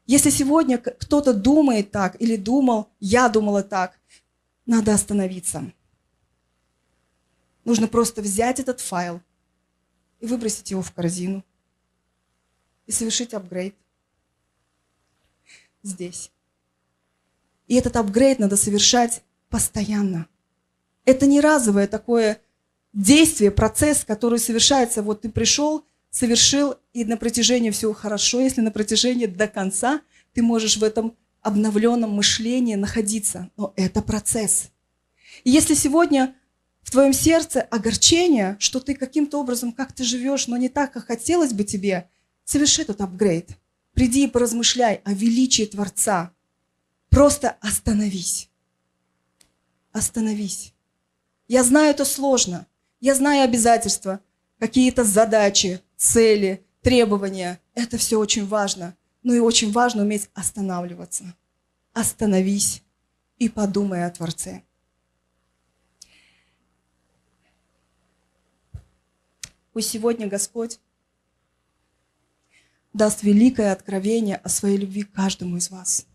если 0.08 0.32
сегодня 0.32 0.80
кто-то 0.80 1.32
думает 1.32 1.92
так 1.92 2.20
или 2.20 2.36
думал, 2.36 2.90
я 3.00 3.30
думала 3.30 3.64
так, 3.64 4.00
надо 4.66 4.94
остановиться. 4.94 5.72
Нужно 7.64 7.88
просто 7.88 8.22
взять 8.22 8.60
этот 8.60 8.82
файл 8.82 9.22
и 10.20 10.26
выбросить 10.26 10.72
его 10.72 10.82
в 10.82 10.92
корзину 10.92 11.46
и 12.88 12.92
совершить 12.92 13.34
апгрейд 13.34 13.76
здесь. 15.84 16.32
И 17.68 17.76
этот 17.76 17.96
апгрейд 17.96 18.40
надо 18.40 18.58
совершать 18.58 19.24
постоянно. 19.50 20.28
Это 21.06 21.26
не 21.26 21.42
разовое 21.42 21.88
такое 21.88 22.42
действие, 22.94 23.52
процесс, 23.52 24.04
который 24.04 24.40
совершается, 24.40 25.02
вот 25.02 25.22
ты 25.22 25.30
пришел, 25.30 25.86
совершил, 26.10 26.76
и 26.94 27.06
на 27.06 27.18
протяжении 27.18 27.72
всего 27.72 27.94
хорошо, 27.94 28.42
если 28.42 28.62
на 28.62 28.72
протяжении 28.72 29.26
до 29.26 29.48
конца 29.48 30.02
ты 30.34 30.42
можешь 30.42 30.78
в 30.78 30.84
этом 30.84 31.16
обновленном 31.42 32.12
мышлении 32.12 32.76
находиться. 32.76 33.50
Но 33.58 33.74
это 33.76 34.02
процесс. 34.02 34.70
И 35.44 35.50
если 35.50 35.74
сегодня 35.74 36.36
в 36.82 36.92
твоем 36.92 37.14
сердце 37.14 37.62
огорчение, 37.62 38.58
что 38.60 38.80
ты 38.80 38.96
каким-то 38.96 39.40
образом 39.40 39.72
как-то 39.72 40.04
живешь, 40.04 40.48
но 40.48 40.58
не 40.58 40.70
так, 40.70 40.92
как 40.94 41.08
хотелось 41.08 41.54
бы 41.54 41.64
тебе, 41.64 42.10
соверши 42.52 42.82
этот 42.82 43.02
апгрейд. 43.02 43.58
Приди 43.94 44.26
и 44.26 44.28
поразмышляй 44.28 45.02
о 45.06 45.14
величии 45.14 45.66
Творца. 45.66 46.34
Просто 47.10 47.58
остановись. 47.62 48.50
Остановись. 49.92 50.74
Я 51.48 51.64
знаю, 51.64 51.92
это 51.92 52.06
сложно. 52.06 52.68
Я 53.00 53.16
знаю 53.16 53.44
обязательства, 53.44 54.22
какие-то 54.60 55.04
задачи, 55.04 55.82
цели, 55.98 56.66
требования. 56.82 57.60
Это 57.74 57.98
все 57.98 58.18
очень 58.18 58.46
важно. 58.46 58.96
Но 59.24 59.34
и 59.34 59.40
очень 59.40 59.72
важно 59.72 60.04
уметь 60.04 60.30
останавливаться. 60.34 61.36
Остановись 61.94 62.84
и 63.38 63.50
подумай 63.50 64.06
о 64.06 64.10
Творце. 64.10 64.64
Пусть 69.74 69.90
сегодня 69.90 70.28
Господь 70.28 70.80
даст 72.94 73.24
великое 73.24 73.72
откровение 73.72 74.38
о 74.38 74.50
своей 74.50 74.78
любви 74.78 75.04
каждому 75.04 75.58
из 75.58 75.70
вас. 75.70 76.06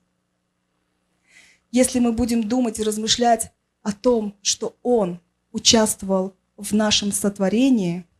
Если 1.71 1.99
мы 1.99 2.12
будем 2.12 2.49
думать 2.49 2.78
и 2.78 2.85
размышлять 2.85 3.52
о 3.83 3.92
том, 3.92 4.37
что 4.42 4.76
Он 4.83 5.21
участвовал 5.52 6.35
в 6.56 6.73
нашем 6.73 7.12
сотворении– 7.12 8.04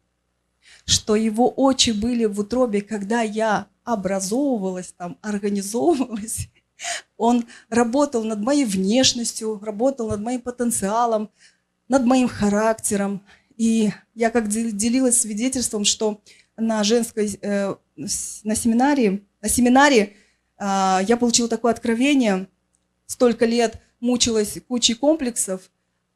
что 0.85 1.17
его 1.17 1.49
очи 1.49 1.91
были 1.91 2.25
в 2.25 2.39
утробе, 2.41 2.83
когда 2.83 3.23
я 3.23 3.69
образовывалась, 3.85 4.93
там, 4.97 5.19
организовывалась. 5.23 6.49
Он 7.17 7.47
работал 7.69 8.25
над 8.25 8.41
моей 8.41 8.65
внешностью, 8.65 9.59
работал 9.63 10.09
над 10.09 10.21
моим 10.21 10.41
потенциалом, 10.41 11.31
над 11.89 12.05
моим 12.05 12.29
характером. 12.29 13.23
И 13.57 13.91
я 14.15 14.31
как 14.31 14.49
делилась 14.49 15.21
свидетельством, 15.21 15.85
что 15.85 16.21
на 16.57 16.85
женской, 16.85 17.39
э, 17.41 17.75
на 17.97 18.55
семинаре, 18.55 19.23
на 19.41 19.49
семинаре 19.49 20.15
э, 20.59 20.99
я 21.07 21.17
получила 21.19 21.49
такое 21.49 21.73
откровение, 21.73 22.49
столько 23.07 23.47
лет 23.47 23.81
мучилась 24.01 24.59
кучей 24.69 24.95
комплексов 24.95 25.71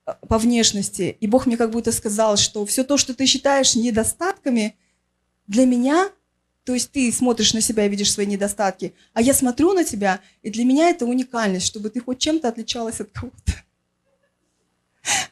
э, 0.07 0.13
по 0.29 0.39
внешности, 0.39 1.17
и 1.21 1.27
Бог 1.27 1.47
мне 1.47 1.57
как 1.57 1.71
будто 1.71 1.93
сказал, 1.93 2.37
что 2.37 2.65
все 2.67 2.85
то, 2.85 2.97
что 2.97 3.15
ты 3.15 3.27
считаешь 3.27 3.75
недостатками, 3.75 4.77
для 5.47 5.67
меня, 5.67 6.11
то 6.65 6.75
есть 6.75 6.93
ты 6.93 7.11
смотришь 7.11 7.55
на 7.55 7.61
себя 7.61 7.85
и 7.85 7.89
видишь 7.89 8.13
свои 8.13 8.25
недостатки, 8.25 8.95
а 9.13 9.21
я 9.21 9.35
смотрю 9.35 9.73
на 9.73 9.83
тебя, 9.83 10.21
и 10.43 10.51
для 10.51 10.65
меня 10.65 10.91
это 10.91 11.07
уникальность, 11.07 11.67
чтобы 11.67 11.91
ты 11.91 12.01
хоть 12.01 12.21
чем-то 12.21 12.49
отличалась 12.49 13.01
от 13.01 13.11
кого-то. 13.11 13.53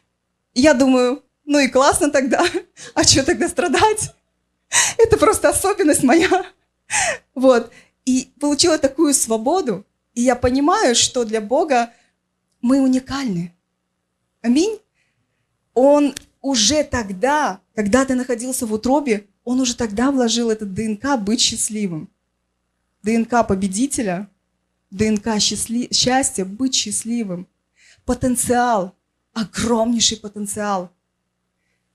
Я 0.55 0.75
думаю, 0.75 1.23
ну 1.45 1.61
и 1.61 1.69
классно 1.69 2.11
тогда, 2.11 2.45
а 2.95 3.05
что 3.05 3.25
тогда 3.25 3.49
страдать? 3.49 4.13
Это 4.99 5.17
просто 5.17 5.49
особенность 5.51 6.03
моя. 6.03 6.29
Вот. 7.35 7.71
И 8.07 8.33
получила 8.41 8.79
такую 8.79 9.13
свободу, 9.13 9.85
и 10.15 10.23
я 10.23 10.35
понимаю, 10.35 10.95
что 10.95 11.25
для 11.25 11.43
Бога 11.43 11.93
мы 12.63 12.81
уникальны. 12.81 13.55
Аминь. 14.41 14.79
Он 15.75 16.15
уже 16.41 16.85
тогда, 16.85 17.61
когда 17.75 18.05
ты 18.07 18.15
находился 18.15 18.67
в 18.67 18.73
утробе, 18.73 19.27
он 19.45 19.61
уже 19.61 19.77
тогда 19.77 20.11
вложил 20.11 20.51
этот 20.51 20.73
ДНК 20.73 21.19
быть 21.19 21.41
счастливым. 21.41 22.09
ДНК 23.03 23.47
победителя, 23.47 24.29
ДНК 24.91 25.39
счастли... 25.39 25.89
счастья, 25.93 26.45
быть 26.45 26.75
счастливым. 26.75 27.47
Потенциал, 28.05 28.97
огромнейший 29.35 30.19
потенциал. 30.19 30.91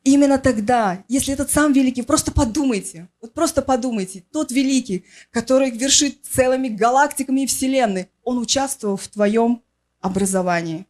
Именно 0.03 0.37
тогда, 0.37 1.05
если 1.07 1.33
этот 1.33 1.49
сам 1.49 1.71
великий, 1.71 2.01
просто 2.01 2.33
подумайте, 2.33 3.09
вот 3.21 3.33
просто 3.33 3.61
подумайте, 3.61 4.25
тот 4.31 4.51
великий, 4.51 5.05
который 5.31 5.71
вершит 5.71 6.25
целыми 6.25 6.67
галактиками 6.67 7.41
и 7.41 7.47
вселенной, 7.47 8.09
он 8.21 8.37
участвовал 8.37 8.97
в 8.97 9.07
твоем 9.07 9.63
образовании, 10.01 10.85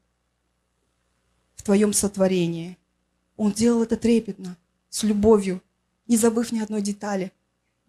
в 1.56 1.62
твоем 1.62 1.94
сотворении. 1.94 2.78
Он 3.38 3.52
делал 3.52 3.84
это 3.84 3.98
трепетно, 3.98 4.58
с 4.90 5.04
любовью, 5.04 5.62
не 6.08 6.18
забыв 6.18 6.52
ни 6.52 6.60
одной 6.60 6.82
детали, 6.82 7.32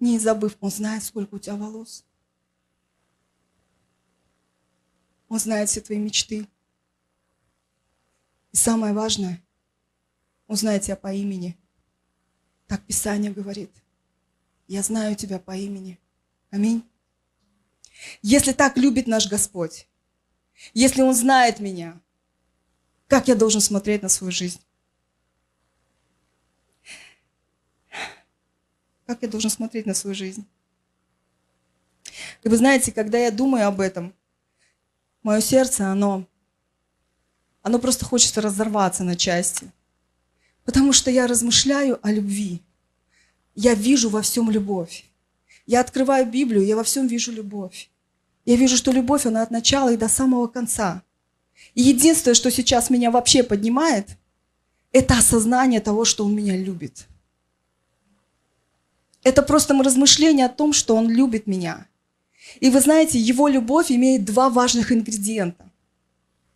не 0.00 0.18
забыв, 0.18 0.58
он 0.60 0.70
знает, 0.70 1.02
сколько 1.02 1.36
у 1.36 1.38
тебя 1.38 1.56
волос. 1.56 2.04
Он 5.30 5.38
знает 5.38 5.70
все 5.70 5.80
твои 5.80 5.98
мечты. 5.98 6.46
И 8.52 8.56
самое 8.56 8.92
важное, 8.92 9.43
он 10.46 10.56
тебя 10.56 10.96
по 10.96 11.12
имени. 11.12 11.56
Так 12.66 12.82
Писание 12.84 13.32
говорит. 13.32 13.70
Я 14.66 14.82
знаю 14.82 15.14
тебя 15.16 15.38
по 15.38 15.56
имени. 15.56 15.98
Аминь. 16.50 16.84
Если 18.22 18.52
так 18.52 18.76
любит 18.76 19.06
наш 19.06 19.28
Господь, 19.28 19.88
если 20.72 21.02
Он 21.02 21.14
знает 21.14 21.60
меня, 21.60 22.00
как 23.08 23.28
я 23.28 23.34
должен 23.34 23.60
смотреть 23.60 24.02
на 24.02 24.08
свою 24.08 24.32
жизнь? 24.32 24.60
Как 29.06 29.20
я 29.22 29.28
должен 29.28 29.50
смотреть 29.50 29.86
на 29.86 29.94
свою 29.94 30.14
жизнь? 30.14 30.46
И 32.42 32.48
вы 32.48 32.56
знаете, 32.56 32.92
когда 32.92 33.18
я 33.18 33.30
думаю 33.30 33.66
об 33.66 33.80
этом, 33.80 34.14
мое 35.22 35.40
сердце, 35.40 35.90
оно, 35.90 36.26
оно 37.62 37.78
просто 37.78 38.04
хочется 38.04 38.40
разорваться 38.40 39.04
на 39.04 39.16
части. 39.16 39.70
Потому 40.64 40.92
что 40.92 41.10
я 41.10 41.26
размышляю 41.26 41.98
о 42.02 42.10
любви. 42.10 42.60
Я 43.54 43.74
вижу 43.74 44.08
во 44.08 44.22
всем 44.22 44.50
любовь. 44.50 45.04
Я 45.66 45.80
открываю 45.80 46.26
Библию, 46.26 46.64
я 46.64 46.76
во 46.76 46.84
всем 46.84 47.06
вижу 47.06 47.32
любовь. 47.32 47.90
Я 48.44 48.56
вижу, 48.56 48.76
что 48.76 48.92
любовь, 48.92 49.26
она 49.26 49.42
от 49.42 49.50
начала 49.50 49.92
и 49.92 49.96
до 49.96 50.08
самого 50.08 50.46
конца. 50.46 51.02
И 51.74 51.82
единственное, 51.82 52.34
что 52.34 52.50
сейчас 52.50 52.90
меня 52.90 53.10
вообще 53.10 53.42
поднимает, 53.42 54.08
это 54.92 55.18
осознание 55.18 55.80
того, 55.80 56.04
что 56.04 56.24
Он 56.24 56.34
меня 56.34 56.56
любит. 56.56 57.06
Это 59.22 59.42
просто 59.42 59.74
размышление 59.74 60.46
о 60.46 60.50
том, 60.50 60.72
что 60.72 60.96
Он 60.96 61.10
любит 61.10 61.46
меня. 61.46 61.86
И 62.60 62.68
вы 62.68 62.80
знаете, 62.80 63.18
Его 63.18 63.48
любовь 63.48 63.90
имеет 63.90 64.24
два 64.24 64.50
важных 64.50 64.92
ингредиента. 64.92 65.64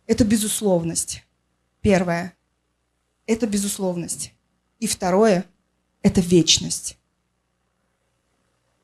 Это 0.05 0.23
безусловность. 0.23 1.23
Первое– 1.81 2.33
это 3.29 3.45
безусловность. 3.45 4.33
И 4.79 4.87
второе– 4.87 5.45
это 6.01 6.19
вечность. 6.19 6.97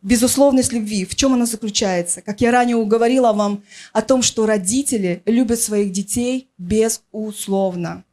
Безусловность 0.04 0.72
любви, 0.72 1.04
в 1.04 1.16
чем 1.16 1.34
она 1.34 1.48
заключается? 1.48 2.22
Как 2.22 2.42
я 2.42 2.52
ранее 2.52 2.76
уговорила 2.76 3.34
вам 3.34 3.64
о 3.92 4.04
том, 4.04 4.22
что 4.22 4.46
родители 4.46 5.24
любят 5.26 5.60
своих 5.60 5.92
детей 5.92 6.48
безусловно. 6.60 8.04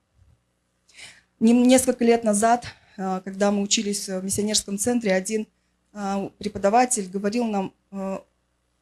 Несколько 1.38 2.03
лет 2.03 2.25
назад, 2.25 2.64
а, 2.97 3.21
когда 3.21 3.51
мы 3.51 3.61
учились 3.61 4.09
в 4.09 4.23
миссионерском 4.23 4.79
центре, 4.79 5.12
один 5.12 5.47
а, 5.92 6.31
преподаватель 6.38 7.11
говорил 7.11 7.45
нам, 7.45 7.75
а, 7.90 8.25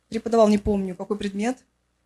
преподавал, 0.09 0.49
не 0.49 0.59
помню, 0.59 0.95
какой 0.95 1.19
предмет, 1.19 1.59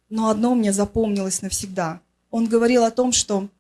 но 0.09 0.31
одно 0.31 0.55
мне 0.55 0.73
запомнилось 0.73 1.43
навсегда. 1.43 2.01
Он 2.31 2.47
говорил 2.47 2.85
о 2.85 2.91
том, 2.91 3.13
что 3.13 3.51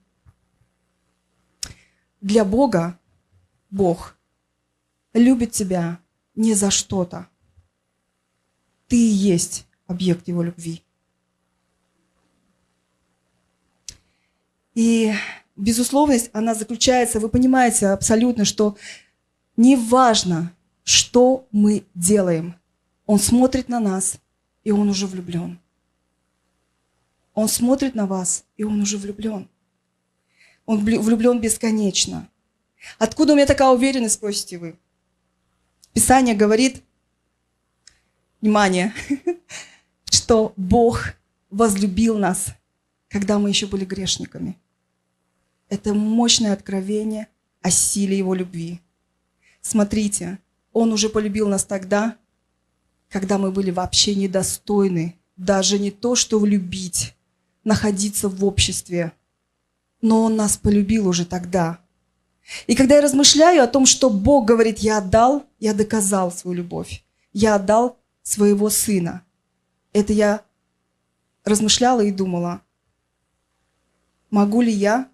для 2.24 2.46
Бога 2.46 2.98
Бог 3.70 4.16
любит 5.12 5.52
тебя 5.52 6.00
не 6.34 6.54
за 6.54 6.70
что-то, 6.70 7.28
ты 8.88 8.96
и 8.96 9.12
есть 9.12 9.66
объект 9.86 10.26
его 10.26 10.42
любви. 10.42 10.82
И 14.74 15.12
безусловность, 15.54 16.30
она 16.32 16.54
заключается, 16.54 17.20
вы 17.20 17.28
понимаете 17.28 17.88
абсолютно, 17.88 18.46
что 18.46 18.78
неважно, 19.58 20.50
что 20.82 21.46
мы 21.52 21.84
делаем, 21.94 22.54
он 23.04 23.18
смотрит 23.18 23.68
на 23.68 23.80
нас, 23.80 24.16
и 24.62 24.70
он 24.70 24.88
уже 24.88 25.06
влюблен. 25.06 25.60
Он 27.34 27.48
смотрит 27.48 27.94
на 27.94 28.06
вас, 28.06 28.46
и 28.56 28.64
он 28.64 28.80
уже 28.80 28.96
влюблен. 28.96 29.46
Он 30.66 30.84
влюблен 30.84 31.40
бесконечно. 31.40 32.28
Откуда 32.98 33.32
у 33.32 33.36
меня 33.36 33.46
такая 33.46 33.70
уверенность, 33.70 34.14
спросите 34.14 34.58
вы? 34.58 34.78
Писание 35.92 36.34
говорит, 36.34 36.82
внимание, 38.40 38.92
что 40.10 40.52
Бог 40.56 41.14
возлюбил 41.50 42.18
нас, 42.18 42.48
когда 43.08 43.38
мы 43.38 43.48
еще 43.48 43.66
были 43.66 43.84
грешниками. 43.84 44.58
Это 45.68 45.94
мощное 45.94 46.52
откровение 46.52 47.28
о 47.62 47.70
силе 47.70 48.18
Его 48.18 48.34
любви. 48.34 48.80
Смотрите, 49.60 50.38
Он 50.72 50.92
уже 50.92 51.08
полюбил 51.08 51.48
нас 51.48 51.64
тогда, 51.64 52.16
когда 53.08 53.38
мы 53.38 53.52
были 53.52 53.70
вообще 53.70 54.14
недостойны, 54.14 55.16
даже 55.36 55.78
не 55.78 55.90
то, 55.90 56.14
что 56.16 56.38
влюбить, 56.38 57.14
находиться 57.62 58.28
в 58.28 58.44
обществе. 58.44 59.12
Но 60.04 60.24
Он 60.24 60.36
нас 60.36 60.58
полюбил 60.58 61.08
уже 61.08 61.24
тогда. 61.24 61.78
И 62.66 62.74
когда 62.74 62.96
я 62.96 63.00
размышляю 63.00 63.64
о 63.64 63.66
том, 63.66 63.86
что 63.86 64.10
Бог 64.10 64.44
говорит, 64.44 64.80
я 64.80 64.98
отдал, 64.98 65.46
я 65.60 65.72
доказал 65.72 66.30
свою 66.30 66.58
любовь. 66.58 67.02
Я 67.32 67.54
отдал 67.54 67.98
своего 68.22 68.68
сына. 68.68 69.24
Это 69.94 70.12
я 70.12 70.44
размышляла 71.42 72.02
и 72.02 72.12
думала, 72.12 72.60
могу 74.28 74.60
ли 74.60 74.70
я 74.70 75.08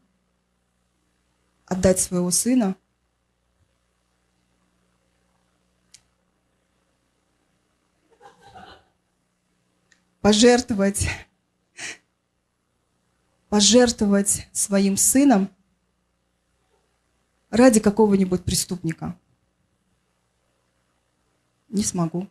отдать 1.67 2.01
своего 2.01 2.33
сына 2.33 2.75
пожертвовать, 10.21 11.07
пожертвовать 13.61 14.49
своим 14.53 14.97
сыном 14.97 15.51
ради 17.51 17.79
какого-нибудь 17.79 18.43
преступника. 18.43 19.15
Не 21.69 21.85
смогу. 21.85 22.27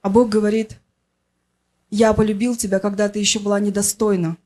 А 0.00 0.08
Бог 0.08 0.30
говорит, 0.30 0.78
я 1.90 2.14
полюбил 2.14 2.56
тебя, 2.56 2.78
когда 2.80 3.10
ты 3.10 3.18
еще 3.18 3.40
была 3.40 3.60
недостойна, 3.60 4.38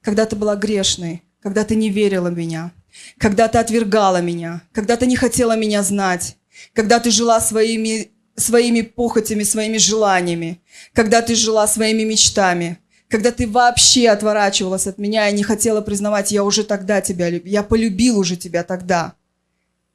когда 0.00 0.24
ты 0.24 0.34
была 0.34 0.56
грешной, 0.56 1.22
когда 1.40 1.62
ты 1.66 1.76
не 1.76 1.90
верила 1.90 2.28
меня, 2.28 2.72
когда 3.18 3.48
ты 3.48 3.58
отвергала 3.58 4.22
меня, 4.22 4.62
когда 4.72 4.96
ты 4.96 5.06
не 5.06 5.16
хотела 5.16 5.58
меня 5.58 5.82
знать, 5.82 6.38
когда 6.72 7.00
ты 7.00 7.10
жила 7.10 7.38
своими, 7.42 8.12
своими 8.34 8.80
похотями, 8.80 9.42
своими 9.42 9.76
желаниями, 9.76 10.62
когда 10.94 11.20
ты 11.20 11.34
жила 11.34 11.66
своими 11.66 12.04
мечтами, 12.04 12.78
когда 13.14 13.30
ты 13.30 13.46
вообще 13.46 14.08
отворачивалась 14.08 14.88
от 14.88 14.98
меня 14.98 15.28
и 15.28 15.32
не 15.32 15.44
хотела 15.44 15.80
признавать, 15.80 16.32
я 16.32 16.42
уже 16.42 16.64
тогда 16.64 17.00
тебя 17.00 17.30
любил, 17.30 17.52
я 17.52 17.62
полюбил 17.62 18.18
уже 18.18 18.34
тебя 18.34 18.64
тогда. 18.64 19.14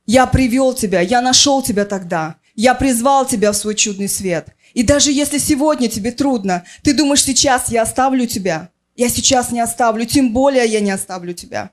Я 0.06 0.26
привел 0.26 0.74
тебя, 0.74 1.02
я 1.02 1.20
нашел 1.20 1.62
тебя 1.62 1.84
тогда, 1.84 2.38
я 2.56 2.74
призвал 2.74 3.28
тебя 3.28 3.52
в 3.52 3.58
свой 3.58 3.76
чудный 3.76 4.08
свет. 4.08 4.48
И 4.74 4.84
даже 4.84 5.12
если 5.12 5.38
сегодня 5.38 5.90
тебе 5.90 6.14
трудно, 6.14 6.64
ты 6.82 6.94
думаешь, 6.94 7.22
сейчас 7.22 7.68
я 7.68 7.82
оставлю 7.82 8.26
тебя, 8.26 8.70
я 8.96 9.10
сейчас 9.10 9.52
не 9.52 9.60
оставлю, 9.60 10.06
тем 10.06 10.32
более 10.32 10.66
я 10.66 10.80
не 10.80 10.92
оставлю 10.92 11.34
тебя. 11.34 11.72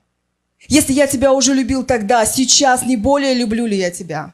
Если 0.67 0.91
я 0.91 1.07
тебя 1.07 1.31
уже 1.31 1.53
любил 1.53 1.85
тогда, 1.85 2.25
сейчас 2.25 2.83
не 2.83 2.97
более 2.97 3.33
люблю 3.33 3.65
ли 3.65 3.77
я 3.77 3.89
тебя. 3.89 4.33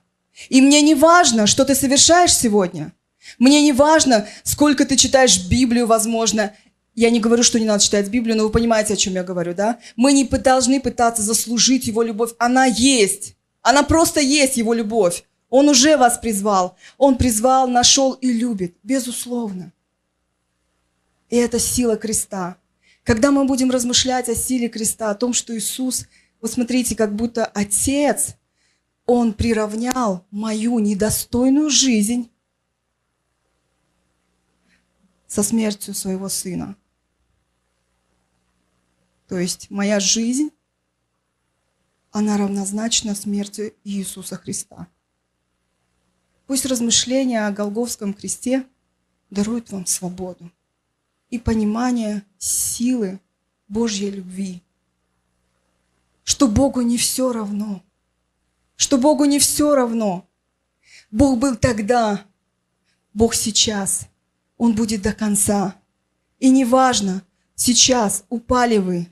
И 0.50 0.62
мне 0.62 0.82
не 0.82 0.96
важно, 0.96 1.46
что 1.46 1.64
ты 1.64 1.76
совершаешь 1.76 2.36
сегодня. 2.36 2.92
Мне 3.38 3.62
не 3.62 3.72
важно, 3.72 4.28
сколько 4.42 4.84
ты 4.84 4.96
читаешь 4.96 5.46
Библию, 5.46 5.86
возможно. 5.86 6.54
Я 6.96 7.10
не 7.10 7.20
говорю, 7.20 7.42
что 7.42 7.60
не 7.60 7.66
надо 7.66 7.84
читать 7.84 8.10
Библию, 8.10 8.38
но 8.38 8.44
вы 8.44 8.50
понимаете, 8.52 8.94
о 8.94 8.98
чем 8.98 9.14
я 9.14 9.24
говорю, 9.24 9.56
да? 9.56 9.80
Мы 9.96 10.14
не 10.14 10.26
должны 10.26 10.80
пытаться 10.80 11.24
заслужить 11.24 11.88
Его 11.88 12.04
любовь. 12.04 12.34
Она 12.38 12.66
есть. 12.66 13.36
Она 13.62 13.82
просто 13.84 14.20
есть, 14.20 14.58
Его 14.58 14.74
любовь. 14.74 15.24
Он 15.50 15.70
уже 15.70 15.98
вас 15.98 16.18
призвал. 16.20 16.78
Он 16.98 17.18
призвал, 17.18 17.68
нашел 17.68 18.14
и 18.14 18.32
любит. 18.32 18.76
Безусловно. 18.84 19.72
И 21.30 21.36
это 21.36 21.58
сила 21.58 21.98
креста. 21.98 22.58
Когда 23.04 23.32
мы 23.32 23.46
будем 23.46 23.72
размышлять 23.72 24.30
о 24.30 24.36
силе 24.36 24.70
креста, 24.70 25.10
о 25.10 25.16
том, 25.16 25.34
что 25.34 25.58
Иисус, 25.58 26.06
вот 26.42 26.52
смотрите, 26.52 26.96
как 26.96 27.16
будто 27.16 27.46
Отец, 27.46 28.36
Он 29.06 29.34
приравнял 29.34 30.26
мою 30.30 30.78
недостойную 30.80 31.70
жизнь 31.70 32.30
со 35.28 35.42
смертью 35.42 35.96
своего 35.96 36.30
Сына. 36.30 36.76
То 39.34 39.40
есть 39.40 39.72
моя 39.72 40.00
жизнь, 40.00 40.52
она 42.12 42.38
равнозначна 42.38 43.16
смерти 43.16 43.74
Иисуса 43.84 44.38
Христа. 44.38 44.88
Пусть 46.46 46.68
размышления 46.68 47.48
о 47.48 47.52
Голговском 47.52 48.14
кресте 48.14 48.64
даруют 49.32 49.72
вам 49.72 49.88
свободу 49.88 50.52
и 51.32 51.40
понимание 51.40 52.22
силы 52.38 53.20
Божьей 53.68 54.12
любви. 54.12 54.62
Что 56.24 56.48
Богу 56.48 56.82
не 56.82 57.00
все 57.00 57.34
равно. 57.34 57.84
Что 58.76 59.00
Богу 59.00 59.26
не 59.26 59.40
все 59.40 59.74
равно. 59.74 60.30
Бог 61.10 61.40
был 61.40 61.56
тогда, 61.56 62.24
Бог 63.16 63.34
сейчас. 63.34 64.08
Он 64.58 64.76
будет 64.76 65.02
до 65.02 65.12
конца. 65.12 65.74
И 66.38 66.52
неважно, 66.52 67.24
сейчас 67.56 68.26
упали 68.30 68.78
вы, 68.78 69.08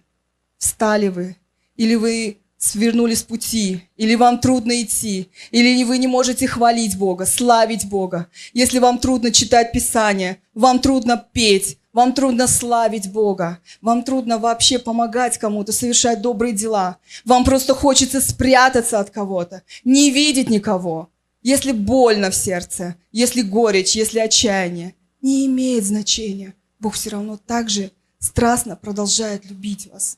встали 0.62 1.08
вы, 1.08 1.36
или 1.76 1.96
вы 1.96 2.38
свернули 2.58 3.16
с 3.16 3.24
пути, 3.24 3.90
или 3.98 4.14
вам 4.14 4.40
трудно 4.40 4.82
идти, 4.82 5.30
или 5.50 5.84
вы 5.84 5.98
не 5.98 6.08
можете 6.08 6.48
хвалить 6.48 6.98
Бога, 6.98 7.26
славить 7.26 7.90
Бога, 7.90 8.28
если 8.54 8.78
вам 8.78 9.00
трудно 9.00 9.32
читать 9.32 9.72
Писание, 9.72 10.38
вам 10.54 10.80
трудно 10.80 11.18
петь, 11.34 11.80
вам 11.92 12.14
трудно 12.14 12.48
славить 12.48 13.12
Бога. 13.12 13.60
Вам 13.82 14.04
трудно 14.04 14.38
вообще 14.38 14.80
помогать 14.80 15.38
кому-то, 15.38 15.74
совершать 15.74 16.22
добрые 16.22 16.54
дела. 16.54 16.98
Вам 17.26 17.44
просто 17.44 17.74
хочется 17.74 18.22
спрятаться 18.22 19.00
от 19.00 19.10
кого-то, 19.10 19.64
не 19.84 20.10
видеть 20.10 20.50
никого. 20.50 21.10
Если 21.42 21.74
больно 21.74 22.30
в 22.30 22.36
сердце, 22.36 22.96
если 23.12 23.42
горечь, 23.42 23.96
если 23.98 24.20
отчаяние, 24.20 24.96
не 25.22 25.48
имеет 25.48 25.84
значения. 25.84 26.54
Бог 26.80 26.94
все 26.94 27.10
равно 27.10 27.38
так 27.46 27.70
же 27.70 27.92
страстно 28.20 28.76
продолжает 28.78 29.46
любить 29.50 29.90
вас. 29.92 30.18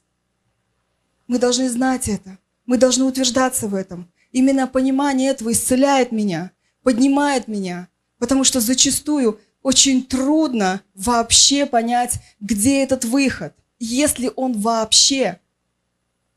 Мы 1.28 1.40
должны 1.40 1.70
знать 1.70 2.08
это. 2.08 2.38
Мы 2.66 2.78
должны 2.78 3.06
утверждаться 3.06 3.68
в 3.68 3.76
этом. 3.76 4.12
Именно 4.32 4.68
понимание 4.68 5.32
этого 5.32 5.52
исцеляет 5.52 6.12
меня, 6.12 6.52
поднимает 6.82 7.48
меня. 7.48 7.88
Потому 8.20 8.44
что 8.44 8.60
зачастую 8.60 9.40
очень 9.62 10.06
трудно 10.06 10.82
вообще 10.94 11.66
понять, 11.66 12.20
где 12.40 12.84
этот 12.84 13.06
выход, 13.06 13.54
если 13.80 14.32
он 14.36 14.54
вообще. 14.60 15.40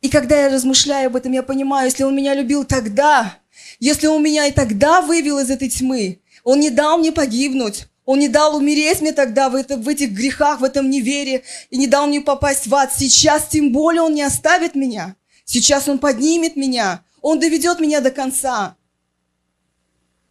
И 0.00 0.08
когда 0.08 0.40
я 0.40 0.48
размышляю 0.48 1.08
об 1.08 1.16
этом, 1.16 1.32
я 1.32 1.42
понимаю, 1.42 1.86
если 1.86 2.04
он 2.04 2.14
меня 2.14 2.34
любил 2.34 2.64
тогда, 2.64 3.38
если 3.80 4.06
он 4.06 4.22
меня 4.22 4.46
и 4.46 4.52
тогда 4.52 5.00
вывел 5.00 5.38
из 5.38 5.50
этой 5.50 5.68
тьмы, 5.68 6.20
он 6.44 6.60
не 6.60 6.70
дал 6.70 6.98
мне 6.98 7.12
погибнуть, 7.12 7.88
он 8.06 8.20
не 8.20 8.28
дал 8.28 8.56
умереть 8.56 9.00
мне 9.00 9.12
тогда 9.12 9.50
в, 9.50 9.56
это, 9.56 9.76
в 9.76 9.86
этих 9.88 10.12
грехах, 10.12 10.60
в 10.60 10.64
этом 10.64 10.88
неверии, 10.88 11.42
и 11.70 11.76
не 11.76 11.88
дал 11.88 12.06
мне 12.06 12.20
попасть 12.20 12.68
в 12.68 12.74
ад. 12.74 12.94
Сейчас 12.94 13.48
тем 13.48 13.72
более 13.72 14.00
он 14.00 14.14
не 14.14 14.22
оставит 14.22 14.76
меня. 14.76 15.16
Сейчас 15.44 15.88
он 15.88 15.98
поднимет 15.98 16.56
меня, 16.56 17.04
он 17.20 17.40
доведет 17.40 17.80
меня 17.80 18.00
до 18.00 18.12
конца. 18.12 18.76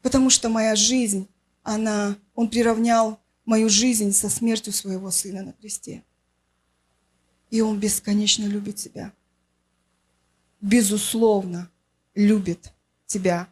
Потому 0.01 0.29
что 0.29 0.49
моя 0.49 0.75
жизнь 0.75 1.27
она, 1.63 2.17
он 2.33 2.49
приравнял 2.49 3.19
мою 3.43 3.69
жизнь 3.69 4.13
со 4.13 4.29
смертью 4.29 4.71
своего 4.71 5.11
сына 5.11 5.43
на 5.43 5.51
кресте. 5.51 6.03
И 7.51 7.59
он 7.59 7.79
бесконечно 7.79 8.45
любит 8.45 8.77
тебя. 8.77 9.11
Безусловно, 10.61 11.69
любит 12.13 12.71
тебя. 13.05 13.49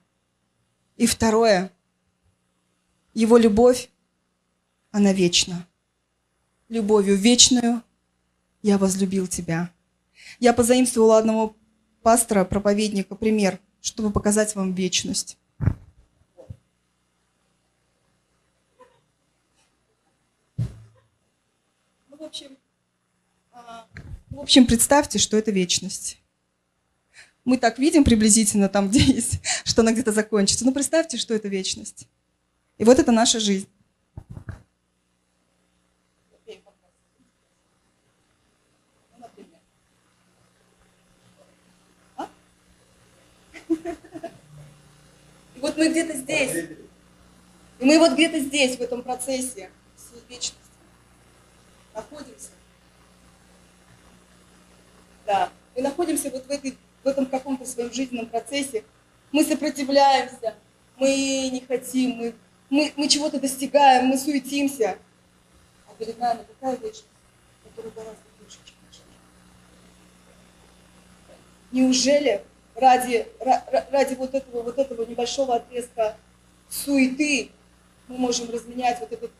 И 0.95 1.07
второе, 1.07 1.71
его 3.13 3.37
любовь, 3.37 3.89
она 4.93 5.11
вечна. 5.11 5.67
Любовью 6.69 7.17
вечную 7.17 7.81
я 8.61 8.77
возлюбил 8.77 9.27
тебя. 9.27 9.69
Я 10.39 10.53
позаимствовала 10.53 11.17
одного 11.17 11.55
пастора, 12.03 12.45
проповедника, 12.45 13.15
пример, 13.15 13.59
чтобы 13.81 14.11
показать 14.11 14.55
вам 14.55 14.73
вечность. 14.73 15.37
общем, 22.33 22.57
а, 23.51 23.87
в 24.29 24.39
общем, 24.39 24.65
представьте, 24.65 25.19
что 25.19 25.37
это 25.37 25.51
вечность. 25.51 26.17
Мы 27.45 27.57
так 27.57 27.77
видим 27.77 28.03
приблизительно 28.03 28.69
там, 28.69 28.89
где 28.89 28.99
есть, 29.01 29.39
что 29.65 29.81
она 29.81 29.91
где-то 29.91 30.11
закончится. 30.11 30.65
Но 30.65 30.71
представьте, 30.71 31.17
что 31.17 31.33
это 31.33 31.47
вечность. 31.47 32.07
И 32.77 32.85
вот 32.85 32.99
это 32.99 33.11
наша 33.11 33.39
жизнь. 33.39 33.67
Вот 45.73 45.77
мы 45.77 45.89
где-то 45.89 46.13
здесь. 46.17 46.69
И 47.79 47.85
мы 47.85 47.99
вот 47.99 48.13
где-то 48.13 48.39
здесь, 48.39 48.77
в 48.77 48.81
этом 48.81 49.01
процессе 49.01 49.69
всей 49.95 50.21
вечности 50.29 50.57
находимся. 51.93 52.49
Да, 55.25 55.49
мы 55.75 55.81
находимся 55.81 56.29
вот 56.29 56.45
в, 56.45 56.49
этой, 56.49 56.77
в 57.03 57.07
этом 57.07 57.25
каком-то 57.25 57.65
своем 57.65 57.91
жизненном 57.91 58.27
процессе. 58.27 58.83
Мы 59.31 59.43
сопротивляемся, 59.43 60.55
мы 60.97 61.49
не 61.51 61.63
хотим, 61.67 62.11
мы, 62.11 62.35
мы, 62.69 62.93
мы 62.95 63.07
чего-то 63.07 63.39
достигаем, 63.39 64.05
мы 64.05 64.17
суетимся. 64.17 64.97
А 65.87 65.93
перед 65.97 66.17
нами 66.19 66.43
такая 66.43 66.75
вечность, 66.77 67.05
которая 67.63 67.91
гораздо 67.93 68.21
лучше, 68.39 68.57
чем 68.65 68.75
наша 68.85 69.01
Неужели 71.71 72.43
ради, 72.75 73.27
ради 73.91 74.15
вот, 74.15 74.33
этого, 74.33 74.63
вот 74.63 74.77
этого 74.77 75.05
небольшого 75.05 75.55
отрезка 75.55 76.17
суеты 76.69 77.51
мы 78.07 78.17
можем 78.17 78.49
разменять 78.49 78.99
вот 78.99 79.11
этот 79.11 79.31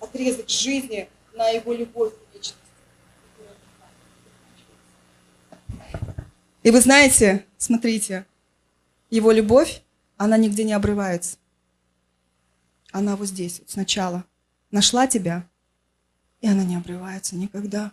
отрезок 0.00 0.48
жизни 0.48 1.08
на 1.34 1.48
его 1.50 1.72
любовь 1.72 2.12
и 2.12 2.36
вечность. 2.36 2.56
И 6.62 6.70
вы 6.70 6.80
знаете, 6.80 7.46
смотрите, 7.56 8.26
его 9.08 9.32
любовь, 9.32 9.82
она 10.16 10.36
нигде 10.36 10.64
не 10.64 10.72
обрывается. 10.72 11.38
Она 12.92 13.16
вот 13.16 13.28
здесь, 13.28 13.60
вот 13.60 13.70
сначала. 13.70 14.24
Нашла 14.70 15.06
тебя, 15.06 15.48
и 16.40 16.48
она 16.48 16.64
не 16.64 16.76
обрывается 16.76 17.36
никогда. 17.36 17.92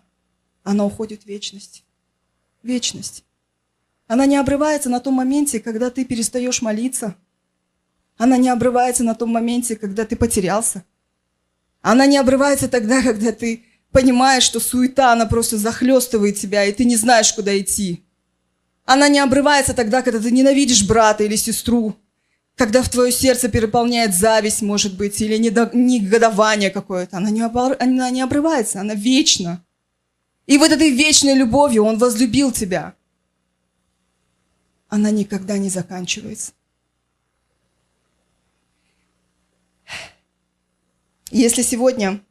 Она 0.63 0.85
уходит 0.85 1.23
в 1.23 1.25
вечность. 1.27 1.83
Вечность. 2.63 3.23
Она 4.07 4.25
не 4.25 4.37
обрывается 4.37 4.89
на 4.89 4.99
том 4.99 5.15
моменте, 5.15 5.59
когда 5.59 5.89
ты 5.89 6.05
перестаешь 6.05 6.61
молиться. 6.61 7.15
Она 8.17 8.37
не 8.37 8.49
обрывается 8.49 9.03
на 9.03 9.15
том 9.15 9.29
моменте, 9.29 9.75
когда 9.75 10.05
ты 10.05 10.15
потерялся. 10.15 10.83
Она 11.81 12.05
не 12.05 12.17
обрывается 12.17 12.67
тогда, 12.67 13.01
когда 13.03 13.31
ты 13.31 13.63
понимаешь, 13.91 14.43
что 14.43 14.59
суета, 14.59 15.11
она 15.11 15.25
просто 15.25 15.57
захлестывает 15.57 16.37
тебя, 16.37 16.65
и 16.65 16.73
ты 16.73 16.85
не 16.85 16.95
знаешь, 16.95 17.33
куда 17.33 17.57
идти. 17.57 18.03
Она 18.85 19.09
не 19.09 19.19
обрывается 19.19 19.73
тогда, 19.73 20.01
когда 20.01 20.19
ты 20.19 20.31
ненавидишь 20.31 20.87
брата 20.87 21.23
или 21.23 21.35
сестру, 21.35 21.95
когда 22.55 22.81
в 22.81 22.89
твое 22.89 23.11
сердце 23.11 23.49
переполняет 23.49 24.15
зависть, 24.15 24.61
может 24.61 24.97
быть, 24.97 25.21
или 25.21 25.37
негодование 25.37 26.69
какое-то, 26.69 27.17
она 27.17 27.29
не, 27.29 27.41
обор... 27.41 27.75
она 27.79 28.09
не 28.09 28.21
обрывается, 28.21 28.81
она 28.81 28.95
вечна. 28.95 29.63
И 30.47 30.57
вот 30.57 30.71
этой 30.71 30.89
вечной 30.89 31.35
любовью 31.35 31.83
Он 31.83 31.97
возлюбил 31.97 32.51
тебя. 32.51 32.95
Она 34.89 35.11
никогда 35.11 35.57
не 35.57 35.69
заканчивается. 35.69 36.53
Если 41.29 41.61
сегодня 41.61 42.23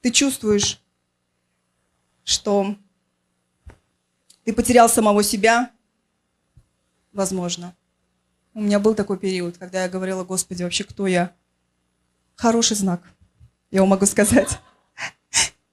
ты 0.00 0.12
чувствуешь, 0.12 0.80
что 2.22 2.76
ты 4.44 4.52
потерял 4.52 4.88
самого 4.88 5.24
себя, 5.24 5.72
возможно. 7.12 7.74
У 8.54 8.60
меня 8.60 8.78
был 8.78 8.94
такой 8.94 9.18
период, 9.18 9.58
когда 9.58 9.82
я 9.82 9.88
говорила, 9.88 10.22
Господи, 10.22 10.62
вообще 10.62 10.84
кто 10.84 11.06
я? 11.06 11.34
Хороший 12.36 12.76
знак, 12.76 13.02
я 13.70 13.80
вам 13.80 13.90
могу 13.90 14.06
сказать. 14.06 14.58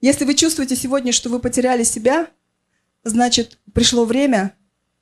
Если 0.00 0.24
вы 0.24 0.34
чувствуете 0.34 0.76
сегодня, 0.76 1.12
что 1.12 1.30
вы 1.30 1.38
потеряли 1.38 1.84
себя, 1.84 2.28
значит, 3.04 3.58
пришло 3.72 4.04
время 4.04 4.54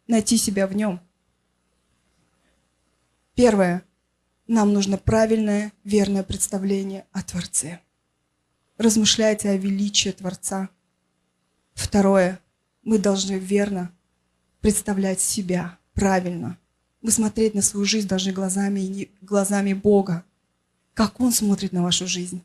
найти 0.06 0.36
себя 0.36 0.66
в 0.66 0.74
нем. 0.74 1.00
Первое. 3.34 3.82
Нам 4.46 4.72
нужно 4.72 4.98
правильное, 4.98 5.72
верное 5.84 6.22
представление 6.22 7.06
о 7.12 7.22
Творце. 7.22 7.80
Размышляйте 8.76 9.50
о 9.50 9.56
величии 9.56 10.10
Творца. 10.10 10.68
Второе. 11.74 12.40
Мы 12.82 12.98
должны 12.98 13.38
верно 13.38 13.92
представлять 14.60 15.20
себя 15.20 15.78
правильно. 15.94 16.58
Вы 17.00 17.10
смотреть 17.10 17.54
на 17.54 17.62
свою 17.62 17.86
жизнь 17.86 18.08
даже 18.08 18.32
глазами, 18.32 19.08
глазами 19.20 19.72
Бога. 19.72 20.24
Как 20.94 21.20
Он 21.20 21.32
смотрит 21.32 21.72
на 21.72 21.82
вашу 21.82 22.06
жизнь. 22.06 22.42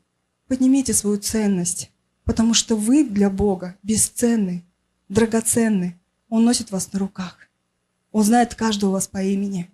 Поднимите 0.47 0.93
свою 0.93 1.17
ценность, 1.17 1.91
потому 2.23 2.53
что 2.53 2.75
вы 2.75 3.03
для 3.03 3.29
Бога 3.29 3.75
бесценны, 3.83 4.63
драгоценны. 5.09 5.99
Он 6.29 6.45
носит 6.45 6.71
вас 6.71 6.91
на 6.93 6.99
руках. 6.99 7.46
Он 8.17 8.23
знает 8.23 8.55
каждого 8.55 8.93
вас 8.93 9.07
по 9.07 9.21
имени. 9.21 9.69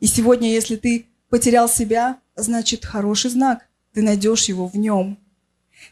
И 0.00 0.06
сегодня, 0.06 0.50
если 0.50 0.76
ты 0.76 1.08
потерял 1.28 1.68
себя, 1.68 2.18
значит 2.34 2.86
хороший 2.86 3.30
знак. 3.30 3.68
Ты 3.92 4.00
найдешь 4.00 4.44
его 4.46 4.66
в 4.66 4.78
нем. 4.78 5.18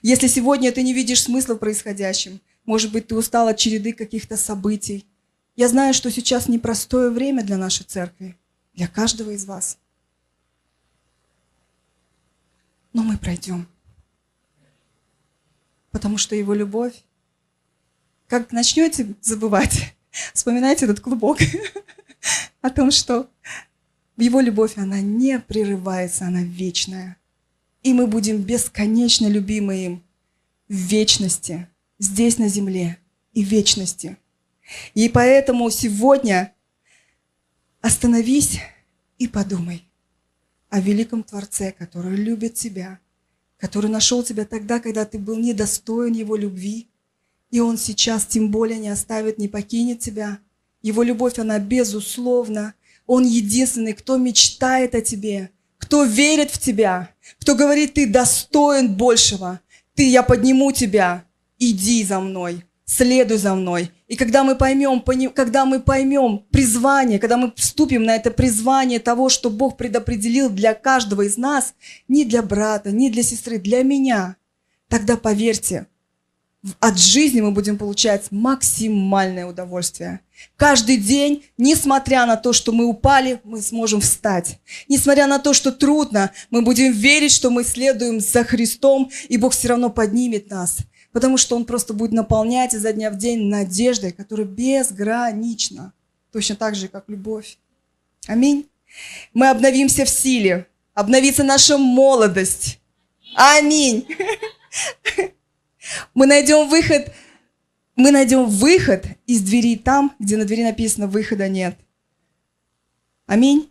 Если 0.01 0.27
сегодня 0.27 0.73
ты 0.73 0.83
не 0.83 0.95
видишь 0.95 1.25
смысла 1.25 1.57
в 1.57 1.59
происходящем, 1.59 2.41
может 2.65 2.91
быть, 2.91 3.09
ты 3.09 3.15
устал 3.15 3.49
от 3.49 3.59
череды 3.59 3.93
каких-то 3.93 4.39
событий. 4.39 5.05
Я 5.57 5.69
знаю, 5.69 5.93
что 5.93 6.11
сейчас 6.11 6.49
непростое 6.49 7.11
время 7.11 7.45
для 7.45 7.59
нашей 7.59 7.85
церкви, 7.85 8.35
для 8.73 8.89
каждого 8.89 9.33
из 9.33 9.45
вас. 9.45 9.77
Но 12.95 13.03
мы 13.03 13.19
пройдем. 13.19 13.69
Потому 15.91 16.17
что 16.17 16.35
его 16.35 16.55
любовь, 16.55 16.95
как 18.27 18.53
начнете 18.53 19.15
забывать, 19.21 19.95
вспоминайте 20.33 20.87
этот 20.87 21.01
клубок 21.01 21.41
о 22.61 22.70
том, 22.70 22.90
что 22.90 23.31
его 24.16 24.40
любовь, 24.40 24.77
она 24.77 25.01
не 25.01 25.38
прерывается, 25.38 26.27
она 26.27 26.42
вечная. 26.42 27.16
И 27.83 27.92
мы 27.94 28.07
будем 28.07 28.42
бесконечно 28.42 29.27
любимы 29.27 29.85
им 29.85 30.03
в 30.68 30.75
вечности, 30.75 31.68
здесь 31.99 32.38
на 32.38 32.49
земле 32.49 32.99
и 33.33 33.44
в 33.44 33.49
вечности. 33.49 34.18
И 34.94 35.09
поэтому 35.09 35.70
сегодня 35.70 36.55
остановись 37.81 38.61
и 39.18 39.27
подумай 39.27 39.85
о 40.68 40.81
великом 40.81 41.23
Творце, 41.23 41.73
который 41.73 42.16
любит 42.16 42.55
тебя, 42.55 43.01
который 43.57 43.90
нашел 43.90 44.23
тебя 44.23 44.44
тогда, 44.44 44.79
когда 44.81 45.05
ты 45.05 45.18
был 45.18 45.37
недостоин 45.38 46.12
Его 46.12 46.37
любви, 46.37 46.88
и 47.51 47.61
Он 47.61 47.77
сейчас 47.77 48.27
тем 48.27 48.51
более 48.51 48.79
не 48.79 48.88
оставит, 48.88 49.38
не 49.38 49.49
покинет 49.49 49.99
тебя. 50.01 50.38
Его 50.83 51.03
любовь, 51.03 51.38
она 51.38 51.59
безусловна. 51.59 52.75
Он 53.07 53.25
единственный, 53.25 53.93
кто 53.93 54.16
мечтает 54.16 54.95
о 54.95 55.01
тебе, 55.01 55.51
кто 55.79 56.05
верит 56.05 56.51
в 56.51 56.59
тебя, 56.59 57.11
кто 57.40 57.55
говорит, 57.55 57.95
ты 57.95 58.07
достоин 58.07 58.95
большего. 58.95 59.61
Ты, 59.95 60.09
я 60.09 60.23
подниму 60.23 60.73
тебя, 60.73 61.25
иди 61.59 62.05
за 62.05 62.21
мной, 62.21 62.64
следуй 62.85 63.38
за 63.38 63.55
мной. 63.55 63.90
И 64.07 64.16
когда 64.16 64.45
мы 64.45 64.57
поймем, 64.57 65.03
когда 65.31 65.64
мы 65.64 65.81
поймем 65.81 66.45
призвание, 66.51 67.19
когда 67.19 67.37
мы 67.37 67.53
вступим 67.57 68.05
на 68.05 68.16
это 68.16 68.31
призвание 68.31 68.99
того, 68.99 69.29
что 69.29 69.51
Бог 69.51 69.77
предопределил 69.77 70.49
для 70.51 70.75
каждого 70.75 71.23
из 71.23 71.37
нас, 71.37 71.75
не 72.09 72.25
для 72.25 72.43
брата, 72.43 72.90
не 72.90 73.11
для 73.11 73.23
сестры, 73.23 73.59
для 73.59 73.83
меня, 73.83 74.37
тогда 74.88 75.16
поверьте, 75.16 75.87
от 76.79 76.99
жизни 76.99 77.40
мы 77.40 77.53
будем 77.53 77.79
получать 77.79 78.31
максимальное 78.31 79.47
удовольствие. 79.47 80.21
Каждый 80.57 80.96
день, 80.98 81.44
несмотря 81.57 82.26
на 82.26 82.37
то, 82.37 82.53
что 82.53 82.72
мы 82.72 82.85
упали, 82.85 83.40
мы 83.44 83.62
сможем 83.62 84.00
встать. 84.00 84.59
Несмотря 84.88 85.26
на 85.26 85.38
то, 85.38 85.55
что 85.55 85.72
трудно, 85.72 86.33
мы 86.50 86.62
будем 86.62 86.92
верить, 86.92 87.33
что 87.33 87.50
мы 87.50 87.64
следуем 87.64 88.20
за 88.20 88.44
Христом, 88.44 89.11
и 89.29 89.37
Бог 89.37 89.53
все 89.53 89.68
равно 89.68 89.90
поднимет 89.90 90.50
нас. 90.50 90.79
Потому 91.12 91.38
что 91.38 91.57
Он 91.57 91.64
просто 91.64 91.94
будет 91.94 92.12
наполнять 92.12 92.74
изо 92.74 92.92
дня 92.92 93.11
в 93.11 93.16
день 93.16 93.48
надеждой, 93.48 94.12
которая 94.12 94.46
безгранична. 94.46 95.92
Точно 96.33 96.57
так 96.57 96.74
же, 96.74 96.88
как 96.88 97.05
любовь. 97.09 97.59
Аминь. 98.26 98.68
Мы 99.33 99.48
обновимся 99.48 100.05
в 100.05 100.09
силе. 100.09 100.66
Обновится 100.94 101.42
наша 101.42 101.79
молодость. 101.79 102.81
Аминь. 103.35 104.07
Мы 106.14 106.26
найдем 106.26 106.68
выход, 106.68 107.12
мы 108.01 108.11
найдем 108.11 108.47
выход 108.47 109.07
из 109.27 109.43
двери 109.43 109.77
там, 109.77 110.15
где 110.19 110.37
на 110.37 110.45
двери 110.45 110.65
написано 110.65 111.07
«выхода 111.07 111.49
нет». 111.49 111.77
Аминь. 113.27 113.71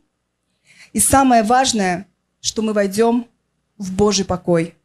И 0.94 1.00
самое 1.00 1.44
важное, 1.44 2.08
что 2.39 2.62
мы 2.62 2.74
войдем 2.74 3.28
в 3.78 3.94
Божий 3.94 4.26
покой. 4.26 4.76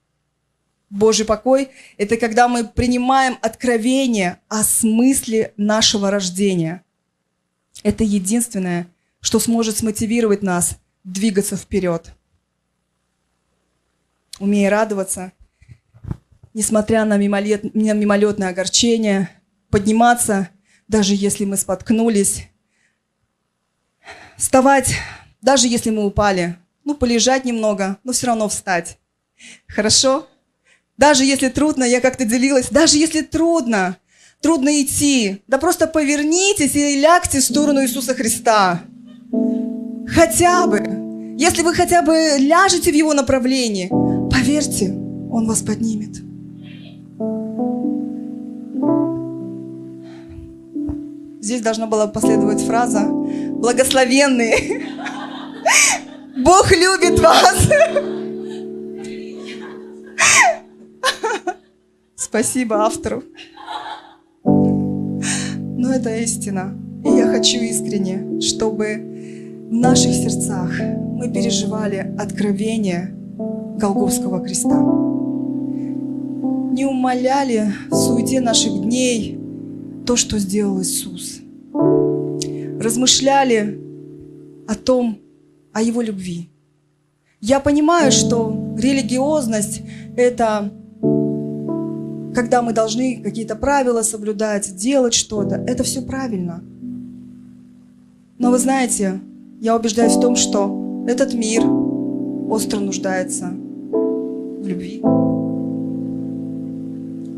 Божий 0.91 1.25
покой– 1.25 1.71
это 1.97 2.17
когда 2.17 2.49
мы 2.49 2.65
принимаем 2.65 3.39
откровение 3.41 4.41
о 4.49 4.63
смысле 4.63 5.53
нашего 5.57 6.11
рождения. 6.11 6.85
Это 7.83 8.05
единственное, 8.05 8.87
что 9.21 9.41
сможет 9.41 9.77
смотивировать 9.77 10.43
нас 10.43 10.79
двигаться 11.05 11.57
вперед. 11.57 12.13
Умея 14.39 14.71
радоваться– 14.71 15.33
несмотря 16.55 17.05
на, 17.05 17.19
мимолет, 17.19 17.75
на 17.75 17.93
мимолетное 17.93 18.49
огорчение, 18.49 19.29
подниматься, 19.71 20.49
даже 20.89 21.15
если 21.15 21.45
мы 21.45 21.57
споткнулись, 21.57 22.49
вставать, 24.39 24.95
даже 25.43 25.67
если 25.69 25.91
мы 25.91 26.07
упали, 26.07 26.57
ну, 26.85 26.95
полежать 26.95 27.45
немного, 27.45 27.99
но 28.05 28.13
все 28.13 28.29
равно 28.29 28.49
встать. 28.49 28.99
Хорошо? 29.67 30.29
Даже 30.97 31.25
если 31.25 31.49
трудно, 31.49 31.85
я 31.85 32.01
как-то 32.01 32.25
делилась, 32.25 32.69
даже 32.71 32.99
если 32.99 33.23
трудно, 33.23 33.97
трудно 34.41 34.81
идти, 34.81 35.43
да 35.49 35.59
просто 35.59 35.87
повернитесь 35.87 36.77
и 36.77 37.01
лягте 37.01 37.41
в 37.41 37.45
сторону 37.45 37.83
Иисуса 37.83 38.15
Христа. 38.15 38.83
Хотя 40.07 40.67
бы. 40.67 41.37
Если 41.37 41.63
вы 41.63 41.75
хотя 41.75 42.03
бы 42.03 42.37
ляжете 42.39 42.93
в 42.93 42.95
Его 42.95 43.13
направлении, 43.13 43.89
поверьте, 44.31 44.91
Он 44.93 45.49
вас 45.49 45.63
поднимет. 45.63 46.34
Здесь 51.45 51.61
должна 51.61 51.87
была 51.87 52.07
последовать 52.07 52.63
фраза 52.63 53.07
«Благословенные! 53.07 54.81
Бог 56.43 56.73
любит 56.73 57.21
вас!» 57.21 57.69
Спасибо 62.17 62.87
автору. 62.87 63.25
Но 64.43 65.93
это 65.93 66.17
истина. 66.17 66.75
И 67.05 67.11
я 67.11 67.27
хочу 67.27 67.59
искренне, 67.59 68.41
чтобы 68.41 69.69
в 69.69 69.75
наших 69.75 70.15
сердцах 70.15 70.71
мы 70.81 71.31
переживали 71.31 72.11
откровение 72.19 73.15
Голговского 73.77 74.43
креста. 74.43 74.79
Не 76.73 76.87
умоляли 76.87 77.71
в 77.91 77.95
суете 77.97 78.41
наших 78.41 78.81
дней 78.81 79.44
то, 80.07 80.17
что 80.17 80.39
сделал 80.39 80.81
Иисус. 80.81 81.41
Размышляли 82.81 83.81
о 84.67 84.75
том, 84.75 85.19
о 85.73 85.83
Его 85.83 86.03
любви. 86.03 86.51
Я 87.41 87.61
понимаю, 87.61 88.13
что 88.13 88.75
религиозность– 88.79 89.83
это 90.17 90.73
когда 92.35 92.63
мы 92.63 92.73
должны 92.73 93.23
какие-то 93.23 93.55
правила 93.55 94.03
соблюдать, 94.03 94.75
делать 94.75 95.15
что-то. 95.15 95.57
Это 95.69 95.85
все 95.85 96.03
правильно. 96.03 96.65
Но 98.39 98.51
вы 98.51 98.59
знаете, 98.59 99.21
я 99.61 99.77
убеждаюсь 99.77 100.17
в 100.17 100.21
том, 100.21 100.35
что 100.35 101.05
Этот 101.07 101.35
мир 101.35 101.63
остро 102.49 102.81
нуждается 102.81 103.51
в 103.51 104.67
любви. 104.67 105.03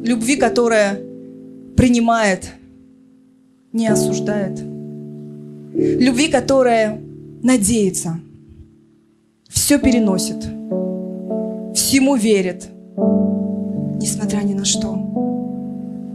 Любви, 0.05 0.37
которая 0.37 1.01
принимает, 1.77 2.53
не 3.73 3.87
осуждает. 3.87 4.59
Любви, 5.73 6.29
которая 6.29 7.01
надеется, 7.43 8.19
все 9.49 9.79
переносит, 9.79 10.39
всему 11.75 12.17
верит, 12.17 12.69
несмотря 14.01 14.39
ни 14.39 14.55
на 14.55 14.65
что. 14.65 14.97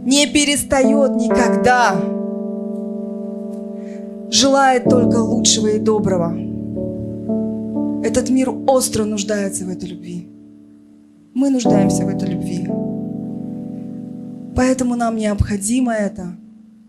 Не 0.04 0.26
перестает 0.26 1.14
никогда. 1.14 1.94
Желает 4.30 4.84
только 4.84 5.16
лучшего 5.18 5.68
и 5.68 5.78
доброго. 5.78 6.36
Этот 8.04 8.30
мир 8.30 8.50
остро 8.66 9.04
нуждается 9.04 9.64
в 9.64 9.68
этой 9.68 9.90
любви. 9.90 10.26
Мы 11.34 11.50
нуждаемся 11.50 12.04
в 12.04 12.08
этой 12.08 12.30
любви. 12.30 12.66
Поэтому 14.54 14.96
нам 14.96 15.16
необходимо 15.16 15.92
это 15.92 16.36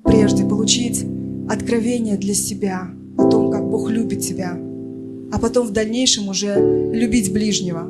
прежде 0.03 0.45
получить 0.45 1.05
откровение 1.49 2.17
для 2.17 2.33
себя 2.33 2.89
о 3.17 3.29
том, 3.29 3.51
как 3.51 3.69
Бог 3.69 3.89
любит 3.89 4.19
тебя, 4.19 4.57
а 5.31 5.39
потом 5.39 5.67
в 5.67 5.71
дальнейшем 5.71 6.27
уже 6.27 6.55
любить 6.93 7.31
ближнего. 7.31 7.89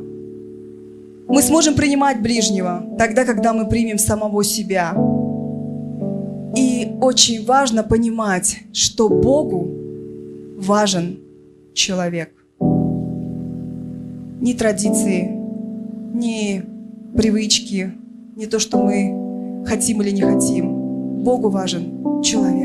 Мы 1.27 1.41
сможем 1.41 1.75
принимать 1.75 2.21
ближнего 2.21 2.85
тогда, 2.97 3.25
когда 3.25 3.53
мы 3.53 3.67
примем 3.67 3.97
самого 3.97 4.43
себя. 4.43 4.93
И 6.55 6.91
очень 7.01 7.43
важно 7.45 7.81
понимать, 7.81 8.59
что 8.73 9.09
Богу 9.09 9.67
важен 10.57 11.19
человек. 11.73 12.31
Ни 14.39 14.53
традиции, 14.53 15.31
ни 16.13 16.63
привычки, 17.15 17.93
не 18.35 18.45
то, 18.45 18.59
что 18.59 18.77
мы 18.77 19.22
хотим 19.65 20.01
или 20.01 20.11
не 20.11 20.21
хотим. 20.21 21.23
Богу 21.23 21.49
важен 21.49 22.21
человек. 22.23 22.62